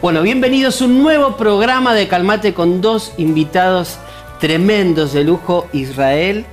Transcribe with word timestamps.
Bueno, 0.00 0.22
bienvenidos 0.22 0.80
a 0.80 0.86
un 0.86 1.02
nuevo 1.02 1.36
programa 1.36 1.94
de 1.94 2.08
Calmate 2.08 2.54
con 2.54 2.80
dos 2.80 3.12
invitados 3.16 3.98
tremendos 4.40 5.12
de 5.12 5.22
lujo, 5.22 5.68
Israel 5.72 6.46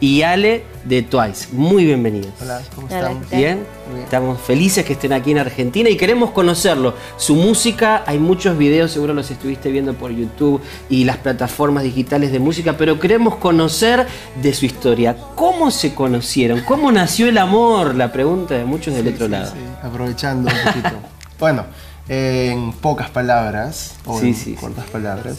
y 0.00 0.22
Ale 0.22 0.64
de 0.84 1.02
Twice. 1.02 1.48
Muy 1.52 1.84
bienvenidos. 1.84 2.32
Hola, 2.40 2.60
¿cómo 2.74 2.86
están? 2.88 3.20
¿qué 3.20 3.26
tal? 3.26 3.38
Bien, 3.38 3.66
estamos 4.02 4.40
felices 4.40 4.84
que 4.84 4.92
estén 4.92 5.12
aquí 5.12 5.32
en 5.32 5.38
Argentina 5.38 5.90
y 5.90 5.96
queremos 5.96 6.30
conocerlo. 6.30 6.94
Su 7.16 7.34
música, 7.34 8.04
hay 8.06 8.18
muchos 8.18 8.56
videos, 8.56 8.92
seguro 8.92 9.12
los 9.12 9.30
estuviste 9.30 9.70
viendo 9.70 9.94
por 9.94 10.12
YouTube 10.12 10.60
y 10.88 11.04
las 11.04 11.16
plataformas 11.16 11.82
digitales 11.82 12.30
de 12.32 12.38
música, 12.38 12.76
pero 12.76 13.00
queremos 13.00 13.36
conocer 13.36 14.06
de 14.40 14.54
su 14.54 14.66
historia. 14.66 15.16
¿Cómo 15.34 15.70
se 15.70 15.94
conocieron? 15.94 16.60
¿Cómo 16.60 16.92
nació 16.92 17.28
el 17.28 17.38
amor? 17.38 17.94
La 17.96 18.12
pregunta 18.12 18.54
de 18.54 18.64
muchos 18.64 18.94
del 18.94 19.08
otro 19.08 19.26
Sí, 19.26 19.32
lado. 19.32 19.52
sí, 19.52 19.58
aprovechando 19.82 20.50
un 20.50 20.64
poquito. 20.72 20.96
bueno, 21.40 21.64
en 22.08 22.72
pocas 22.72 23.10
palabras, 23.10 23.96
o 24.06 24.18
Sí, 24.20 24.28
en 24.28 24.34
sí, 24.34 24.44
sí. 24.44 24.54
cortas 24.54 24.86
palabras, 24.90 25.36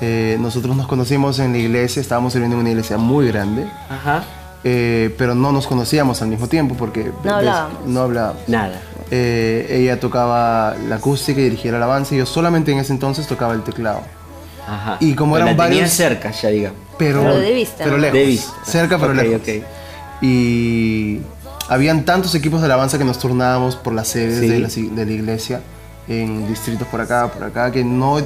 eh, 0.00 0.36
nosotros 0.40 0.76
nos 0.76 0.86
conocimos 0.86 1.38
en 1.38 1.52
la 1.52 1.58
iglesia, 1.58 2.00
estábamos 2.00 2.32
sirviendo 2.32 2.56
en 2.56 2.60
una 2.60 2.70
iglesia 2.70 2.96
muy 2.98 3.26
grande, 3.28 3.66
Ajá, 3.90 4.22
eh, 4.64 5.14
pero 5.18 5.34
no 5.34 5.52
nos 5.52 5.66
conocíamos 5.66 6.20
al 6.22 6.28
mismo 6.28 6.46
tiempo 6.48 6.74
porque 6.76 7.10
No 7.24 7.34
hablábamos. 7.36 7.86
no 7.86 8.00
hablábamos. 8.02 8.42
nada. 8.48 8.80
Eh, 9.10 9.66
ella 9.70 9.98
tocaba 10.00 10.74
la 10.88 10.96
acústica 10.96 11.40
y 11.40 11.44
dirigía 11.44 11.70
la 11.72 11.78
alabanza 11.78 12.14
y 12.14 12.18
yo 12.18 12.26
solamente 12.26 12.72
en 12.72 12.78
ese 12.78 12.92
entonces 12.92 13.26
tocaba 13.26 13.54
el 13.54 13.62
teclado. 13.62 14.02
Ajá. 14.68 14.98
Y 15.00 15.14
como 15.14 15.34
Pero 15.34 15.46
eran 15.46 15.56
la 15.56 15.64
tenía 15.64 15.78
varios- 15.80 15.94
cerca 15.96 16.30
ya, 16.30 16.48
digamos. 16.50 16.78
Pero, 16.98 17.22
Pero 17.22 17.38
de 17.38 17.52
vista, 17.54 17.86
lejos. 17.86 18.12
De 18.12 18.24
vista. 18.26 18.52
Cerca 18.66 18.98
pero 18.98 19.14
lejos. 19.14 19.36
ok. 19.40 19.48
Y 20.20 21.20
habían 21.68 22.04
tantos 22.04 22.34
equipos 22.34 22.60
de 22.60 22.66
alabanza 22.66 22.98
que 22.98 23.04
nos 23.04 23.18
turnábamos 23.18 23.76
por 23.76 23.92
las 23.94 24.08
sedes 24.08 24.40
Sí. 24.40 24.48
de, 24.48 24.58
la, 24.58 24.68
de 24.96 25.06
la 25.06 25.12
iglesia 25.12 25.60
en 26.08 26.48
distritos 26.48 26.88
por 26.88 27.00
acá, 27.00 27.30
por 27.30 27.44
acá, 27.44 27.70
que 27.70 27.84
no 27.84 28.16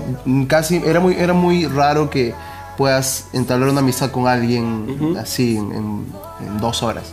casi 0.48 0.76
era 0.84 1.00
muy 1.00 1.14
era 1.14 1.32
muy 1.32 1.66
raro 1.66 2.08
que 2.10 2.34
puedas 2.76 3.26
entablar 3.32 3.68
una 3.68 3.80
amistad 3.80 4.10
con 4.10 4.26
alguien 4.28 5.16
así 5.20 5.56
en, 5.56 5.72
en- 5.72 6.06
en 6.46 6.58
dos 6.58 6.82
horas. 6.82 7.12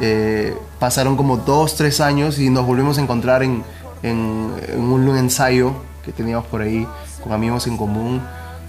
Eh, 0.00 0.56
pasaron 0.78 1.16
como 1.16 1.36
dos, 1.38 1.74
tres 1.74 2.00
años 2.00 2.38
y 2.38 2.50
nos 2.50 2.66
volvimos 2.66 2.98
a 2.98 3.00
encontrar 3.02 3.42
en, 3.42 3.62
en- 4.02 4.52
en 4.68 4.80
un 4.80 5.16
ensayo 5.16 5.72
que 6.04 6.12
teníamos 6.12 6.46
por 6.46 6.62
ahí 6.62 6.86
con 7.22 7.32
amigos 7.32 7.66
en 7.66 7.76
común 7.76 8.22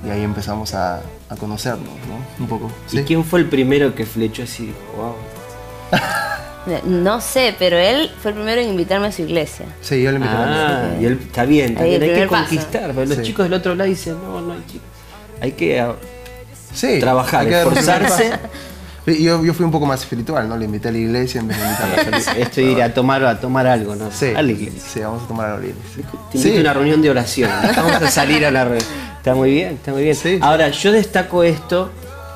y 0.05 0.09
ahí 0.09 0.23
empezamos 0.23 0.73
a, 0.73 1.01
a 1.29 1.35
conocernos, 1.37 1.87
¿no? 2.07 2.43
Un 2.43 2.47
poco. 2.49 2.71
¿Y 2.87 2.97
¿sí? 2.97 3.03
quién 3.03 3.23
fue 3.23 3.39
el 3.41 3.49
primero 3.49 3.93
que 3.95 4.05
flechó 4.05 4.43
así? 4.43 4.73
Wow. 4.95 5.13
No 6.85 7.21
sé, 7.21 7.55
pero 7.57 7.77
él 7.77 8.11
fue 8.21 8.31
el 8.31 8.35
primero 8.37 8.61
en 8.61 8.69
invitarme 8.69 9.07
a 9.07 9.11
su 9.11 9.21
iglesia. 9.21 9.65
Sí, 9.81 10.01
yo 10.01 10.11
le 10.11 10.17
invité 10.17 10.35
a 10.35 10.39
la 10.45 10.79
Ah, 10.79 10.95
y 11.01 11.05
él 11.05 11.19
está 11.21 11.45
bien, 11.45 11.71
está 11.71 11.83
bien, 11.83 12.03
hay 12.03 12.09
que 12.13 12.27
conquistar. 12.27 12.91
pero 12.93 13.05
los 13.05 13.17
Sí. 13.17 13.23
chicos 13.23 13.45
del 13.45 13.53
otro 13.53 13.75
lado 13.75 13.89
dicen, 13.89 14.15
no, 14.21 14.41
no 14.41 14.53
hay 14.53 14.63
chicos. 14.67 14.87
Hay 15.41 15.51
que 15.53 15.79
ah, 15.79 15.95
Sí, 16.73 16.99
trabajar, 16.99 17.41
hay 17.41 17.47
que 17.47 17.57
esforzarse. 17.59 18.31
Yo, 19.07 19.41
yo 19.41 19.53
fui 19.53 19.63
un 19.63 19.71
poco 19.71 19.85
más 19.85 20.01
espiritual, 20.01 20.49
¿no? 20.49 20.57
Le 20.57 20.65
invité 20.65 20.89
a 20.89 20.91
la 20.91 20.97
iglesia 20.97 21.39
en 21.39 21.47
vez 21.47 21.57
de 21.57 21.63
invitarla 21.63 22.31
a 22.33 22.35
Esto 22.39 22.59
ir 22.59 22.81
a 22.83 22.93
tomar, 22.93 23.23
a 23.23 23.39
tomar 23.39 23.65
algo, 23.65 23.95
¿no? 23.95 24.11
Sí, 24.11 24.33
A 24.35 24.41
la 24.41 24.51
iglesia. 24.51 24.81
sí, 24.85 24.99
vamos 24.99 25.23
a 25.23 25.27
tomar 25.29 25.49
a 25.51 25.57
la 25.57 25.65
iglesia. 25.65 26.03
Te 26.29 26.37
invito 26.37 26.57
a 26.57 26.59
una 26.59 26.73
reunión 26.73 27.01
de 27.01 27.09
oración. 27.09 27.49
Vamos 27.73 27.93
a 27.93 28.11
salir 28.11 28.45
a 28.45 28.51
la 28.51 28.65
reunión. 28.65 28.85
Está 29.15 29.33
muy 29.33 29.51
bien, 29.51 29.75
está 29.75 29.93
muy 29.93 30.03
bien. 30.03 30.13
Sí. 30.13 30.39
Ahora, 30.41 30.67
yo 30.67 30.91
destaco 30.91 31.41
esto, 31.43 31.89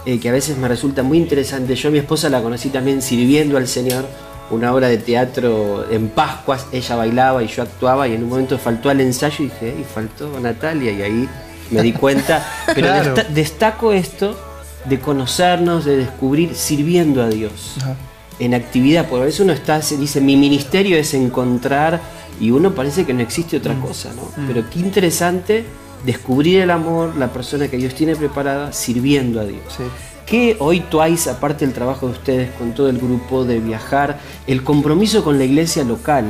eh, 0.06 0.20
que 0.20 0.30
a 0.30 0.32
veces 0.32 0.58
me 0.58 0.68
resulta 0.68 1.04
muy 1.04 1.18
interesante. 1.18 1.76
Yo 1.76 1.90
a 1.90 1.92
mi 1.92 2.00
esposa 2.00 2.30
la 2.30 2.42
conocí 2.42 2.70
también 2.70 3.02
sirviendo 3.02 3.58
al 3.58 3.68
Señor 3.68 4.06
una 4.50 4.74
obra 4.74 4.88
de 4.90 4.98
teatro 4.98 5.86
en 5.90 6.10
Pascuas. 6.10 6.66
Ella 6.72 6.96
bailaba 6.96 7.44
y 7.44 7.48
yo 7.48 7.64
actuaba 7.64 8.08
y 8.08 8.14
en 8.14 8.24
un 8.24 8.30
momento 8.30 8.58
faltó 8.58 8.90
al 8.90 9.00
ensayo 9.02 9.36
y 9.40 9.44
dije, 9.46 9.76
y 9.80 9.84
faltó 9.84 10.40
Natalia 10.40 10.92
y 10.92 11.02
ahí 11.02 11.30
me 11.70 11.82
di 11.82 11.94
cuenta. 11.94 12.46
Pero 12.76 12.88
Claro. 12.88 13.14
destaco 13.34 13.94
esto 13.94 14.38
de 14.86 15.00
conocernos, 15.00 15.86
de 15.86 15.98
descubrir 15.98 16.56
sirviendo 16.56 17.22
a 17.22 17.30
Dios 17.30 17.76
Ajá. 17.82 17.96
en 18.40 18.54
actividad, 18.56 19.08
porque 19.08 19.22
a 19.22 19.26
veces 19.28 19.40
uno 19.42 19.54
está, 19.54 19.82
se 19.84 19.96
dice, 19.98 20.20
mi 20.20 20.36
ministerio 20.36 20.98
es 20.98 21.14
encontrar, 21.14 22.02
y 22.40 22.50
uno 22.50 22.74
parece 22.74 23.06
que 23.06 23.14
no 23.14 23.22
existe 23.22 23.58
otra 23.58 23.76
Mm. 23.76 23.82
cosa, 23.82 24.10
¿no? 24.16 24.24
Pero 24.48 24.68
qué 24.72 24.80
interesante 24.80 25.64
descubrir 26.06 26.62
el 26.62 26.72
amor, 26.72 27.16
la 27.18 27.32
persona 27.32 27.68
que 27.68 27.78
Dios 27.78 27.94
tiene 27.94 28.16
preparada, 28.16 28.74
sirviendo 28.74 29.40
a 29.40 29.46
Dios. 29.46 29.62
Sí. 29.76 29.84
Que 30.26 30.56
hoy 30.60 30.80
Twice, 30.82 31.30
aparte 31.30 31.66
del 31.66 31.74
trabajo 31.74 32.08
de 32.08 32.14
ustedes 32.14 32.52
con 32.52 32.74
todo 32.74 32.90
el 32.90 32.98
grupo 32.98 33.44
de 33.44 33.60
viajar, 33.60 34.20
el 34.48 34.64
compromiso 34.64 35.24
con 35.24 35.38
la 35.38 35.44
iglesia 35.44 35.84
local, 35.84 36.26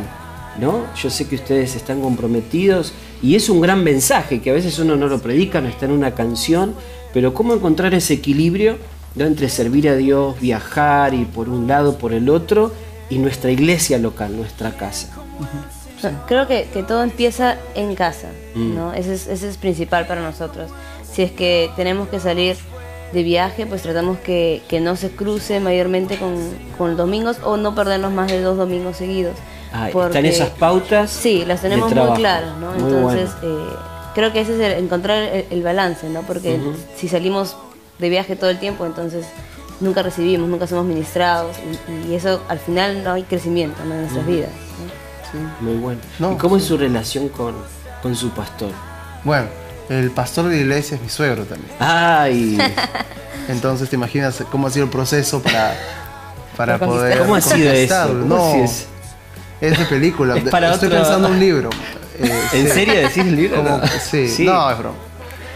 ¿no? 0.60 0.86
Yo 0.96 1.10
sé 1.10 1.28
que 1.28 1.36
ustedes 1.36 1.76
están 1.76 2.02
comprometidos 2.02 2.94
y 3.22 3.36
es 3.36 3.50
un 3.50 3.62
gran 3.62 3.84
mensaje 3.84 4.42
que 4.42 4.50
a 4.50 4.54
veces 4.54 4.80
uno 4.80 4.96
no 4.96 5.08
lo 5.08 5.20
predica, 5.20 5.62
no 5.62 5.70
está 5.70 5.86
en 5.86 5.92
una 5.92 6.16
canción, 6.16 6.74
pero 7.14 7.34
cómo 7.34 7.54
encontrar 7.54 7.94
ese 7.94 8.16
equilibrio 8.16 8.78
¿no? 9.16 9.26
entre 9.26 9.50
servir 9.50 9.88
a 9.90 9.96
Dios, 9.96 10.40
viajar 10.40 11.14
y 11.14 11.26
por 11.26 11.50
un 11.50 11.68
lado, 11.68 11.98
por 11.98 12.14
el 12.14 12.30
otro, 12.30 12.72
y 13.10 13.18
nuestra 13.18 13.52
iglesia 13.52 13.98
local, 13.98 14.36
nuestra 14.36 14.72
casa. 14.72 15.10
Creo 16.28 16.48
que, 16.48 16.68
que 16.74 16.84
todo 16.84 17.04
empieza 17.04 17.58
en 17.76 17.96
casa, 17.96 18.28
Mm. 18.56 18.76
¿no? 18.76 18.94
Ese 18.94 19.14
es, 19.14 19.28
ese 19.28 19.48
es 19.50 19.58
principal 19.58 20.06
para 20.08 20.22
nosotros. 20.22 20.70
Si 21.10 21.22
es 21.22 21.32
que 21.32 21.70
tenemos 21.76 22.10
que 22.10 22.20
salir 22.20 22.58
de 23.14 23.24
viaje, 23.24 23.66
pues 23.66 23.82
tratamos 23.82 24.18
que, 24.20 24.62
que 24.70 24.80
no 24.80 24.96
se 24.96 25.12
cruce 25.12 25.60
mayormente 25.60 26.18
con, 26.18 26.36
con 26.78 26.96
domingos 26.98 27.38
o 27.44 27.58
no 27.58 27.76
perdernos 27.76 28.12
más 28.14 28.30
de 28.32 28.42
dos 28.42 28.58
domingos 28.58 28.98
seguidos. 28.98 29.36
Ah, 29.74 29.88
¿Están 29.88 29.92
Porque- 30.12 30.30
esas 30.30 30.50
pautas? 30.50 31.10
Sí, 31.12 31.44
las 31.46 31.62
tenemos 31.62 31.94
muy 31.94 32.18
claras, 32.18 32.58
¿no? 32.58 32.72
Muy 32.72 32.80
Entonces, 32.94 33.30
bueno. 33.42 33.60
eh, 33.70 33.76
creo 34.16 34.34
que 34.34 34.42
ese 34.42 34.54
es 34.56 34.60
el, 34.60 34.84
encontrar 34.84 35.24
el, 35.24 35.46
el 35.50 35.64
balance, 35.64 36.10
¿no? 36.10 36.22
Porque 36.24 36.56
Ujú. 36.56 36.74
si 36.98 37.08
salimos 37.08 37.56
de 38.00 38.10
viaje 38.10 38.36
todo 38.36 38.50
el 38.50 38.60
tiempo, 38.60 38.86
entonces 38.86 39.26
nunca 39.80 40.04
recibimos, 40.04 40.50
nunca 40.50 40.68
somos 40.68 40.86
ministrados 40.86 41.56
y, 42.08 42.12
y 42.12 42.16
eso 42.16 42.42
al 42.50 42.60
final 42.60 43.04
no 43.04 43.14
hay 43.14 43.24
crecimiento 43.24 43.84
¿no? 43.86 43.94
en 43.94 44.02
nuestras 44.02 44.26
vidas. 44.26 44.50
¿no? 44.50 45.01
Muy 45.62 45.76
bueno. 45.76 46.02
No, 46.20 46.34
¿Y 46.34 46.38
cómo 46.38 46.58
es 46.58 46.64
su 46.66 46.78
relación 46.78 47.30
con, 47.30 47.56
con 48.02 48.16
su 48.16 48.30
pastor? 48.32 48.72
Bueno, 49.24 49.48
el 49.90 50.12
pastor 50.12 50.46
de 50.46 50.56
la 50.56 50.62
iglesia 50.62 50.96
es 50.96 51.02
mi 51.04 51.10
suegro 51.10 51.46
también. 51.46 51.72
Ay, 51.80 52.58
Entonces, 53.48 53.90
¿te 53.90 53.96
imaginas 53.96 54.44
cómo 54.52 54.68
ha 54.68 54.72
sido 54.72 54.86
el 54.86 54.92
proceso 54.92 55.42
para, 55.42 55.76
para 56.56 56.78
poder 56.78 57.20
¿cómo 57.20 57.36
ha 57.36 57.42
sido 57.42 57.72
eso? 57.72 58.14
No, 58.14 58.54
es 58.64 58.88
de 59.78 59.86
película. 59.86 60.36
Es 60.38 60.44
para 60.50 60.74
Estoy 60.74 60.88
otro- 60.88 61.00
pensando 61.02 61.28
en 61.28 61.34
un 61.36 61.40
libro. 61.40 61.70
Eh, 62.20 62.42
¿En 62.54 62.68
sí. 62.68 62.74
serio 62.74 62.94
decís 62.96 63.26
libro? 63.26 63.58
Como- 63.64 63.78
No. 63.78 63.84
sí, 64.28 64.46
no, 64.46 64.70
es 64.72 64.78
broma. 64.78 64.96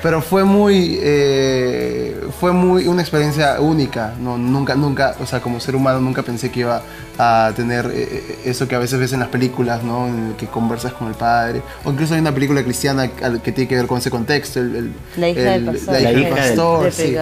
Pero 0.03 0.21
fue 0.21 0.43
muy, 0.43 0.99
eh, 1.01 2.15
fue 2.39 2.51
muy 2.51 2.87
una 2.87 3.01
experiencia 3.01 3.59
única. 3.59 4.13
No, 4.19 4.37
nunca, 4.37 4.75
nunca, 4.75 5.15
o 5.19 5.25
sea, 5.25 5.41
como 5.41 5.59
ser 5.59 5.75
humano 5.75 5.99
nunca 5.99 6.21
pensé 6.21 6.51
que 6.51 6.59
iba 6.61 6.81
a 7.17 7.51
tener 7.55 7.89
eh, 7.93 8.39
eso 8.45 8.67
que 8.67 8.75
a 8.75 8.79
veces 8.79 8.99
ves 8.99 9.13
en 9.13 9.19
las 9.21 9.29
películas, 9.29 9.83
¿no? 9.83 10.07
En 10.07 10.27
el 10.29 10.35
que 10.35 10.45
conversas 10.47 10.93
con 10.93 11.07
el 11.07 11.15
padre. 11.15 11.61
O 11.83 11.91
incluso 11.91 12.13
hay 12.13 12.19
una 12.19 12.33
película 12.33 12.61
cristiana 12.63 13.07
que 13.07 13.51
tiene 13.51 13.67
que 13.67 13.75
ver 13.75 13.87
con 13.87 13.97
ese 13.97 14.11
contexto. 14.11 14.59
El, 14.59 14.75
el- 14.75 14.93
La 15.17 15.29
hija 15.29 15.41
del 15.41 15.67
el- 15.69 15.73
pastor. 15.73 15.93
La 15.93 15.99
hija 16.01 16.03
La 16.03 16.09
del 16.11 16.19
hija 16.21 16.29
del- 16.35 16.37
pastor, 16.55 16.83
del 16.83 16.91
sí. 16.93 17.15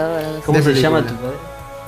¿Cómo 0.45 0.57
De 0.57 0.63
se 0.63 0.69
película. 0.72 1.00
llama 1.00 1.07
tu 1.09 1.16
padre? 1.16 1.38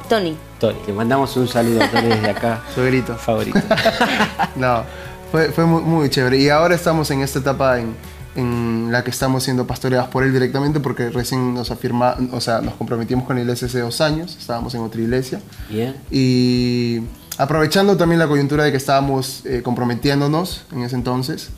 Tony, 0.07 0.37
Tony. 0.59 0.77
Le 0.87 0.93
mandamos 0.93 1.35
un 1.35 1.47
saludo 1.47 1.83
a 1.83 1.87
Tony 1.89 2.07
desde 2.09 2.29
acá. 2.29 2.61
Suegrito. 2.75 3.15
Favorito. 3.15 3.59
No, 4.55 4.83
fue, 5.31 5.49
fue 5.51 5.65
muy, 5.65 5.81
muy 5.81 6.09
chévere. 6.09 6.37
Y 6.37 6.47
ahora 6.49 6.75
estamos 6.75 7.09
en 7.11 7.21
esta 7.21 7.39
etapa 7.39 7.79
en, 7.79 7.93
en 8.35 8.89
la 8.91 9.03
que 9.03 9.09
estamos 9.09 9.43
siendo 9.43 9.65
pastoreados 9.65 10.09
por 10.09 10.23
él 10.23 10.33
directamente 10.33 10.79
porque 10.79 11.09
recién 11.09 11.53
nos 11.53 11.71
afirma, 11.71 12.15
o 12.31 12.41
sea, 12.41 12.61
nos 12.61 12.75
comprometimos 12.75 13.25
con 13.25 13.37
la 13.37 13.41
iglesia 13.41 13.67
hace 13.67 13.79
dos 13.79 14.01
años, 14.01 14.35
estábamos 14.37 14.75
en 14.75 14.81
otra 14.81 15.01
iglesia. 15.01 15.41
Bien. 15.69 15.95
Y 16.11 17.01
aprovechando 17.37 17.97
también 17.97 18.19
la 18.19 18.27
coyuntura 18.27 18.65
de 18.65 18.71
que 18.71 18.77
estábamos 18.77 19.45
eh, 19.45 19.61
comprometiéndonos 19.63 20.65
en 20.71 20.83
ese 20.83 20.95
entonces, 20.95 21.49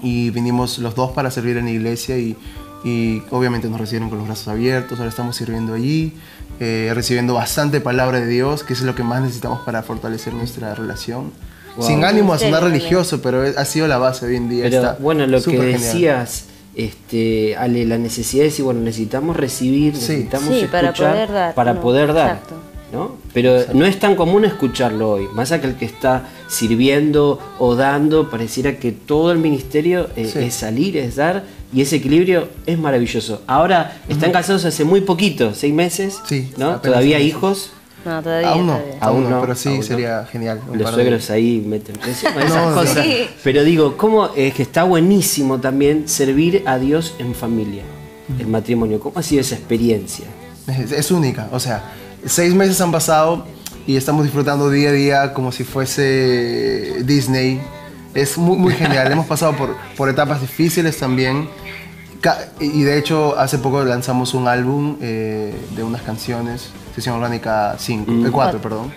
y 0.00 0.30
vinimos 0.30 0.78
los 0.78 0.94
dos 0.94 1.10
para 1.10 1.30
servir 1.30 1.56
en 1.56 1.64
la 1.64 1.72
iglesia 1.72 2.16
y, 2.18 2.36
y 2.84 3.22
obviamente 3.30 3.68
nos 3.68 3.80
recibieron 3.80 4.08
con 4.08 4.18
los 4.18 4.28
brazos 4.28 4.48
abiertos, 4.48 4.98
ahora 4.98 5.10
estamos 5.10 5.36
sirviendo 5.36 5.74
allí, 5.74 6.14
eh, 6.60 6.90
recibiendo 6.94 7.34
bastante 7.34 7.80
palabra 7.80 8.20
de 8.20 8.26
Dios, 8.26 8.64
que 8.64 8.72
es 8.72 8.82
lo 8.82 8.94
que 8.94 9.02
más 9.02 9.22
necesitamos 9.22 9.60
para 9.60 9.82
fortalecer 9.82 10.34
nuestra 10.34 10.74
relación. 10.74 11.32
Wow. 11.78 11.86
Sin 11.86 12.04
ánimo 12.04 12.32
a 12.34 12.38
sonar 12.38 12.62
religioso, 12.64 13.22
pero 13.22 13.42
ha 13.56 13.64
sido 13.64 13.86
la 13.88 13.96
base 13.98 14.26
hoy 14.26 14.36
en 14.36 14.48
día. 14.50 14.64
Pero 14.64 14.76
está 14.76 14.96
bueno, 15.00 15.26
lo 15.26 15.40
que 15.42 15.50
genial. 15.52 15.72
decías, 15.72 16.44
este, 16.74 17.56
Ale, 17.56 17.84
la 17.86 17.98
necesidad 17.98 18.42
de 18.42 18.48
decir, 18.50 18.64
bueno, 18.64 18.80
necesitamos 18.80 19.36
recibir, 19.36 19.94
Sí. 19.96 20.00
necesitamos 20.12 20.48
sí, 20.48 20.60
escuchar 20.60 20.70
para 20.70 20.92
poder 20.92 21.32
dar. 21.32 21.54
para 21.54 21.74
¿no? 21.74 21.80
poder 21.80 22.12
dar. 22.12 22.30
Exacto. 22.36 22.54
¿no? 22.92 23.16
Pero 23.34 23.64
no 23.74 23.84
es 23.84 23.98
tan 23.98 24.16
común 24.16 24.44
escucharlo 24.46 25.10
hoy. 25.10 25.28
Más 25.34 25.52
allá 25.52 25.60
que 25.60 25.66
el 25.68 25.74
que 25.76 25.84
está 25.84 26.28
sirviendo 26.48 27.38
o 27.58 27.74
dando, 27.76 28.30
pareciera 28.30 28.78
que 28.78 28.92
todo 28.92 29.30
el 29.32 29.38
ministerio 29.38 30.08
eh, 30.16 30.24
Sí. 30.32 30.38
es 30.40 30.54
salir, 30.54 30.96
es 30.96 31.16
dar, 31.16 31.44
y 31.72 31.82
ese 31.82 31.96
equilibrio 31.96 32.48
es 32.66 32.78
maravilloso. 32.78 33.42
Ahora, 33.46 34.00
están 34.08 34.32
casados 34.32 34.64
hace 34.64 34.84
muy 34.84 35.02
poquito, 35.02 35.54
seis 35.54 35.74
meses, 35.74 36.18
Sí, 36.26 36.50
¿Todavía 36.82 37.20
hijos? 37.20 37.72
No, 38.04 38.22
todavía. 38.22 38.48
Aún 38.50 38.66
no, 38.66 38.72
todavía. 38.74 38.96
Aún 39.00 39.22
aún 39.24 39.30
no, 39.30 39.40
pero 39.40 39.54
sí 39.54 39.68
aún 39.68 39.78
no. 39.78 39.82
sería 39.84 40.24
genial. 40.30 40.60
un 40.68 40.78
Los 40.78 40.84
par 40.84 40.96
de- 40.96 41.02
suegros 41.02 41.30
ahí 41.30 41.62
meten 41.66 41.96
esas 42.08 42.34
No, 42.48 42.74
cosas. 42.74 43.04
Sí. 43.04 43.28
Pero 43.44 43.64
digo, 43.64 43.96
¿cómo 43.96 44.30
es 44.36 44.54
que 44.54 44.62
está 44.62 44.84
buenísimo 44.84 45.58
también 45.60 46.08
servir 46.08 46.62
a 46.66 46.78
Dios 46.78 47.14
en 47.18 47.34
familia, 47.34 47.82
el 48.38 48.46
matrimonio? 48.46 49.00
¿Cómo 49.00 49.18
ha 49.18 49.22
sido 49.22 49.40
esa 49.40 49.56
experiencia? 49.56 50.26
Es, 50.66 50.92
es 50.92 51.10
única, 51.10 51.48
o 51.52 51.58
sea, 51.60 51.82
seis 52.24 52.54
meses 52.54 52.80
han 52.80 52.92
pasado 52.92 53.44
y 53.86 53.96
estamos 53.96 54.22
disfrutando 54.24 54.70
día 54.70 54.90
a 54.90 54.92
día 54.92 55.34
como 55.34 55.50
si 55.50 55.64
fuese 55.64 57.02
Disney. 57.04 57.60
Es 58.14 58.38
muy, 58.38 58.56
muy 58.56 58.72
genial, 58.74 59.10
hemos 59.12 59.26
pasado 59.26 59.54
por, 59.56 59.74
por 59.96 60.08
etapas 60.08 60.40
difíciles 60.40 60.96
también. 60.98 61.48
Y 62.60 62.82
de 62.82 62.98
hecho, 62.98 63.38
hace 63.38 63.58
poco 63.58 63.84
lanzamos 63.84 64.34
un 64.34 64.48
álbum 64.48 64.96
eh, 65.00 65.54
de 65.76 65.82
unas 65.84 66.02
canciones, 66.02 66.70
Sesión 66.94 67.16
Orgánica 67.16 67.76
5, 67.78 68.10
Mm. 68.10 68.30
4, 68.30 68.60
perdón. 68.60 68.92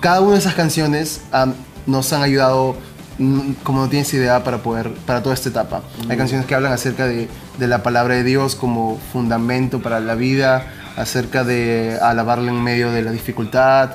Cada 0.00 0.20
una 0.20 0.32
de 0.32 0.38
esas 0.38 0.54
canciones 0.54 1.22
han- 1.32 1.54
nos 1.86 2.12
han 2.12 2.22
ayudado, 2.22 2.76
mm, 3.18 3.52
como 3.62 3.80
no 3.82 3.88
tienes 3.88 4.12
idea, 4.14 4.42
para 4.44 4.58
poder, 4.62 4.92
para 5.06 5.22
toda 5.22 5.34
esta 5.34 5.48
etapa. 5.48 5.82
Hay 6.10 6.16
canciones 6.16 6.44
que 6.46 6.54
hablan 6.54 6.72
acerca 6.72 7.06
de, 7.06 7.28
de 7.58 7.66
la 7.68 7.82
palabra 7.82 8.14
de 8.16 8.24
Dios 8.24 8.54
como 8.54 8.98
fundamento 9.12 9.80
para 9.80 10.00
la 10.00 10.14
vida, 10.14 10.66
acerca 10.96 11.44
de 11.44 11.98
alabarle 12.02 12.50
en 12.50 12.62
medio 12.62 12.90
de 12.92 13.00
la 13.02 13.12
dificultad. 13.12 13.90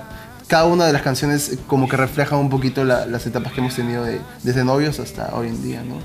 Cada 0.47 0.65
una 0.65 0.85
de 0.85 0.93
las 0.93 1.01
canciones 1.03 1.49
eh, 1.53 1.59
como 1.67 1.87
que 1.87 1.97
refleja 1.97 2.37
un 2.37 2.49
poquito 2.49 2.83
la- 2.85 3.05
las 3.05 3.25
etapas 3.27 3.51
que 3.53 3.59
hemos 3.59 3.75
tenido 3.75 4.03
de- 4.03 4.19
desde 4.43 4.63
novios 4.63 4.99
hasta 4.99 5.29
hoy 5.35 5.49
en 5.49 5.61
día, 5.61 5.83
¿no? 5.83 5.95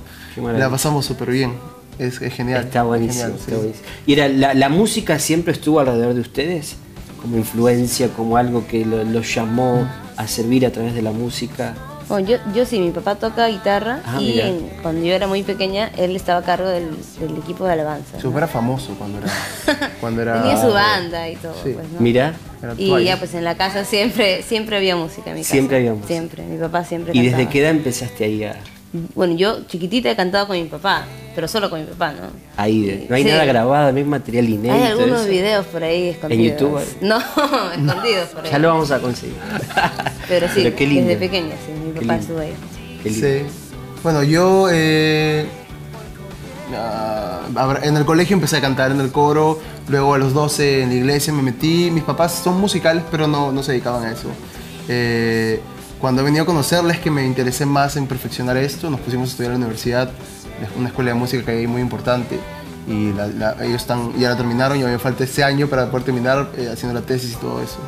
La 0.58 0.68
pasamos 0.68 1.06
súper 1.06 1.30
bien, 1.30 1.54
es, 1.98 2.20
es 2.20 2.32
genial. 2.34 2.64
Está 2.64 2.80
es 2.80 2.84
buenísimo, 2.86 3.22
genial, 3.24 3.38
está 3.40 3.50
sí. 3.50 3.56
buenísimo. 3.56 3.86
¿Y 4.06 4.12
era, 4.14 4.28
la, 4.28 4.54
la 4.54 4.68
música 4.68 5.18
siempre 5.18 5.52
estuvo 5.52 5.80
alrededor 5.80 6.14
de 6.14 6.20
ustedes? 6.20 6.76
Como 7.20 7.36
influencia, 7.36 8.08
como 8.08 8.36
algo 8.36 8.66
que 8.66 8.84
lo, 8.84 9.04
lo 9.04 9.22
llamó 9.22 9.86
a 10.16 10.26
servir 10.26 10.66
a 10.66 10.70
través 10.72 10.94
de 10.94 11.02
la 11.02 11.12
música. 11.12 11.74
Bueno, 12.08 12.28
yo, 12.28 12.36
yo 12.52 12.66
sí, 12.66 12.80
mi 12.80 12.90
papá 12.90 13.14
toca 13.14 13.46
guitarra 13.46 14.00
Ah, 14.04 14.20
y 14.20 14.40
en- 14.40 14.70
cuando 14.82 15.06
yo 15.06 15.14
era 15.14 15.26
muy 15.28 15.44
pequeña, 15.44 15.90
él 15.96 16.16
estaba 16.16 16.40
a 16.40 16.42
cargo 16.42 16.68
del, 16.68 16.90
del 17.20 17.36
equipo 17.38 17.64
de 17.64 17.72
alabanza. 17.72 18.16
¿no? 18.16 18.20
Súper 18.20 18.48
famoso 18.48 18.94
cuando 18.98 19.18
era... 19.18 19.28
Cuando 20.00 20.20
era 20.20 20.42
Tenía 20.42 20.60
su 20.60 20.72
banda 20.72 21.28
y 21.30 21.36
todo. 21.36 21.54
Sí. 21.62 21.70
pues, 21.74 21.88
¿no? 21.92 22.00
Mira, 22.00 22.34
Y 22.76 23.04
ya 23.04 23.18
pues 23.18 23.34
en 23.34 23.44
la 23.44 23.54
casa 23.56 23.84
siempre 23.84 24.42
siempre 24.42 24.76
había 24.76 24.96
música 24.96 25.30
en 25.30 25.36
mi 25.36 25.42
casa. 25.42 25.52
Siempre 25.52 25.76
había 25.76 25.92
música. 25.92 26.08
Siempre, 26.08 26.42
mi 26.44 26.58
papá 26.58 26.84
siempre 26.84 27.12
¿y 27.14 27.18
desde 27.20 27.30
cantaba. 27.30 27.50
qué 27.52 27.60
edad 27.60 27.70
empezaste 27.70 28.24
ahí 28.24 28.42
a, 28.44 28.56
Bueno, 29.14 29.34
yo 29.36 29.60
chiquitita 29.66 30.10
he 30.10 30.16
cantado 30.16 30.46
con 30.46 30.56
mi 30.56 30.64
papá, 30.64 31.06
pero 31.34 31.48
solo 31.48 31.70
con 31.70 31.80
mi 31.80 31.86
papá, 31.86 32.12
¿no? 32.12 32.28
ahí 32.58 33.06
no 33.08 33.16
hay 33.16 33.22
Sí. 33.22 33.28
nada 33.30 33.44
grabado, 33.46 33.90
no 33.90 33.96
hay 33.98 34.04
material 34.04 34.48
inédito? 34.48 34.74
Hay 34.74 34.82
algunos 34.90 35.20
eso? 35.22 35.30
videos 35.30 35.66
por 35.66 35.82
ahí 35.82 36.08
escondidos. 36.08 36.60
YouTube? 36.60 36.80
No, 37.00 37.16
escondidos 37.72 38.28
por 38.34 38.44
ahí. 38.44 38.50
Ya 38.50 38.58
lo 38.58 38.68
vamos 38.68 38.90
a 38.90 38.98
conseguir. 39.00 39.36
Pero 40.28 40.46
sí, 40.54 40.70
qué 40.76 40.86
lindo. 40.86 41.08
desde 41.08 41.16
pequeña, 41.20 41.54
sí, 41.66 41.72
mi 41.86 41.92
Qué 41.94 42.00
papá 42.06 42.16
estuvo 42.20 42.38
ahí. 42.38 42.52
Qué 43.02 43.10
lindo. 43.10 43.26
Sí. 43.26 43.44
Bueno, 44.02 44.22
yo 44.24 44.68
eh, 44.70 45.46
ah, 46.76 47.40
en 47.82 47.96
el 47.96 48.04
colegio 48.04 48.34
empecé 48.34 48.56
a 48.58 48.60
cantar 48.60 48.90
en 48.90 49.00
el 49.00 49.10
coro, 49.10 49.58
luego 49.88 50.14
a 50.14 50.18
los 50.18 50.34
12 50.34 50.82
en 50.82 50.88
la 50.90 50.94
iglesia 50.96 51.32
me 51.32 51.42
metí. 51.42 51.90
Mis 51.90 52.02
papás 52.04 52.40
son 52.44 52.60
musicales, 52.60 53.04
pero 53.10 53.26
no, 53.26 53.52
no 53.52 53.62
se 53.62 53.72
dedicaban 53.72 54.04
a 54.04 54.12
eso. 54.12 54.28
Eh, 54.88 55.60
cuando 56.02 56.20
he 56.20 56.24
venido 56.24 56.42
a 56.42 56.46
conocerles 56.46 56.98
que 56.98 57.10
me 57.10 57.24
interesé 57.24 57.64
más 57.64 57.96
en 57.96 58.06
perfeccionar 58.06 58.56
esto, 58.58 58.90
nos 58.90 59.00
pusimos 59.00 59.28
a 59.28 59.30
estudiar 59.30 59.52
en 59.54 59.60
la 59.60 59.66
universidad, 59.66 60.10
una 60.78 60.88
escuela 60.88 61.12
de 61.12 61.14
música 61.18 61.44
que 61.46 61.52
hay 61.52 61.66
muy 61.66 61.80
importante. 61.80 62.38
Y 62.86 63.12
la- 63.12 63.28
la- 63.28 63.64
ellos 63.64 63.80
están, 63.80 64.12
ya 64.18 64.30
la 64.30 64.36
terminaron, 64.36 64.76
y 64.78 64.82
a 64.82 64.86
mí 64.86 64.92
me 64.92 64.98
falta 64.98 65.24
este 65.24 65.42
año 65.44 65.68
para 65.68 65.90
poder 65.90 66.04
terminar 66.04 66.50
eh, 66.58 66.68
haciendo 66.72 66.98
la 67.00 67.06
tesis 67.06 67.32
y 67.32 67.36
todo 67.36 67.62
eso. 67.62 67.78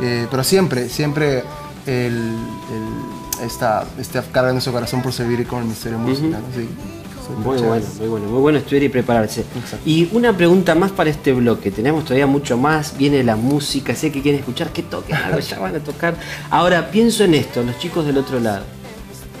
Eh, 0.00 0.26
pero 0.30 0.42
siempre, 0.44 0.88
siempre 0.88 1.44
el, 1.86 2.14
el- 2.16 3.46
esta, 3.46 3.84
esta 3.98 4.22
carga 4.22 4.48
en 4.50 4.56
nuestro 4.56 4.72
corazón 4.72 5.00
por 5.00 5.12
servir 5.12 5.46
con 5.46 5.60
el 5.60 5.64
ministerio 5.66 5.98
de 5.98 6.04
música. 6.04 6.38
¿no? 6.38 6.44
Sí, 6.54 6.68
súper 6.68 7.01
Muy 7.36 7.58
bueno, 7.58 7.86
muy 7.98 8.08
bueno, 8.08 8.26
muy 8.28 8.40
bueno 8.40 8.58
estudiar 8.58 8.82
y 8.84 8.88
prepararse. 8.88 9.40
Exacto. 9.42 9.78
Y 9.88 10.08
una 10.12 10.36
pregunta 10.36 10.74
más 10.74 10.90
para 10.92 11.10
este 11.10 11.32
bloque. 11.32 11.70
Tenemos 11.70 12.04
todavía 12.04 12.26
mucho 12.26 12.56
más. 12.56 12.96
Viene 12.96 13.22
la 13.24 13.36
música, 13.36 13.94
sé 13.94 14.10
que 14.12 14.22
quieren 14.22 14.40
escuchar, 14.40 14.70
que 14.72 14.82
toquen 14.82 15.16
algo, 15.16 15.38
ya 15.50 15.58
van 15.58 15.76
a 15.76 15.80
tocar. 15.80 16.16
Ahora 16.50 16.90
pienso 16.90 17.24
en 17.24 17.34
esto, 17.34 17.62
los 17.62 17.78
chicos 17.78 18.06
del 18.06 18.18
otro 18.18 18.40
lado. 18.40 18.64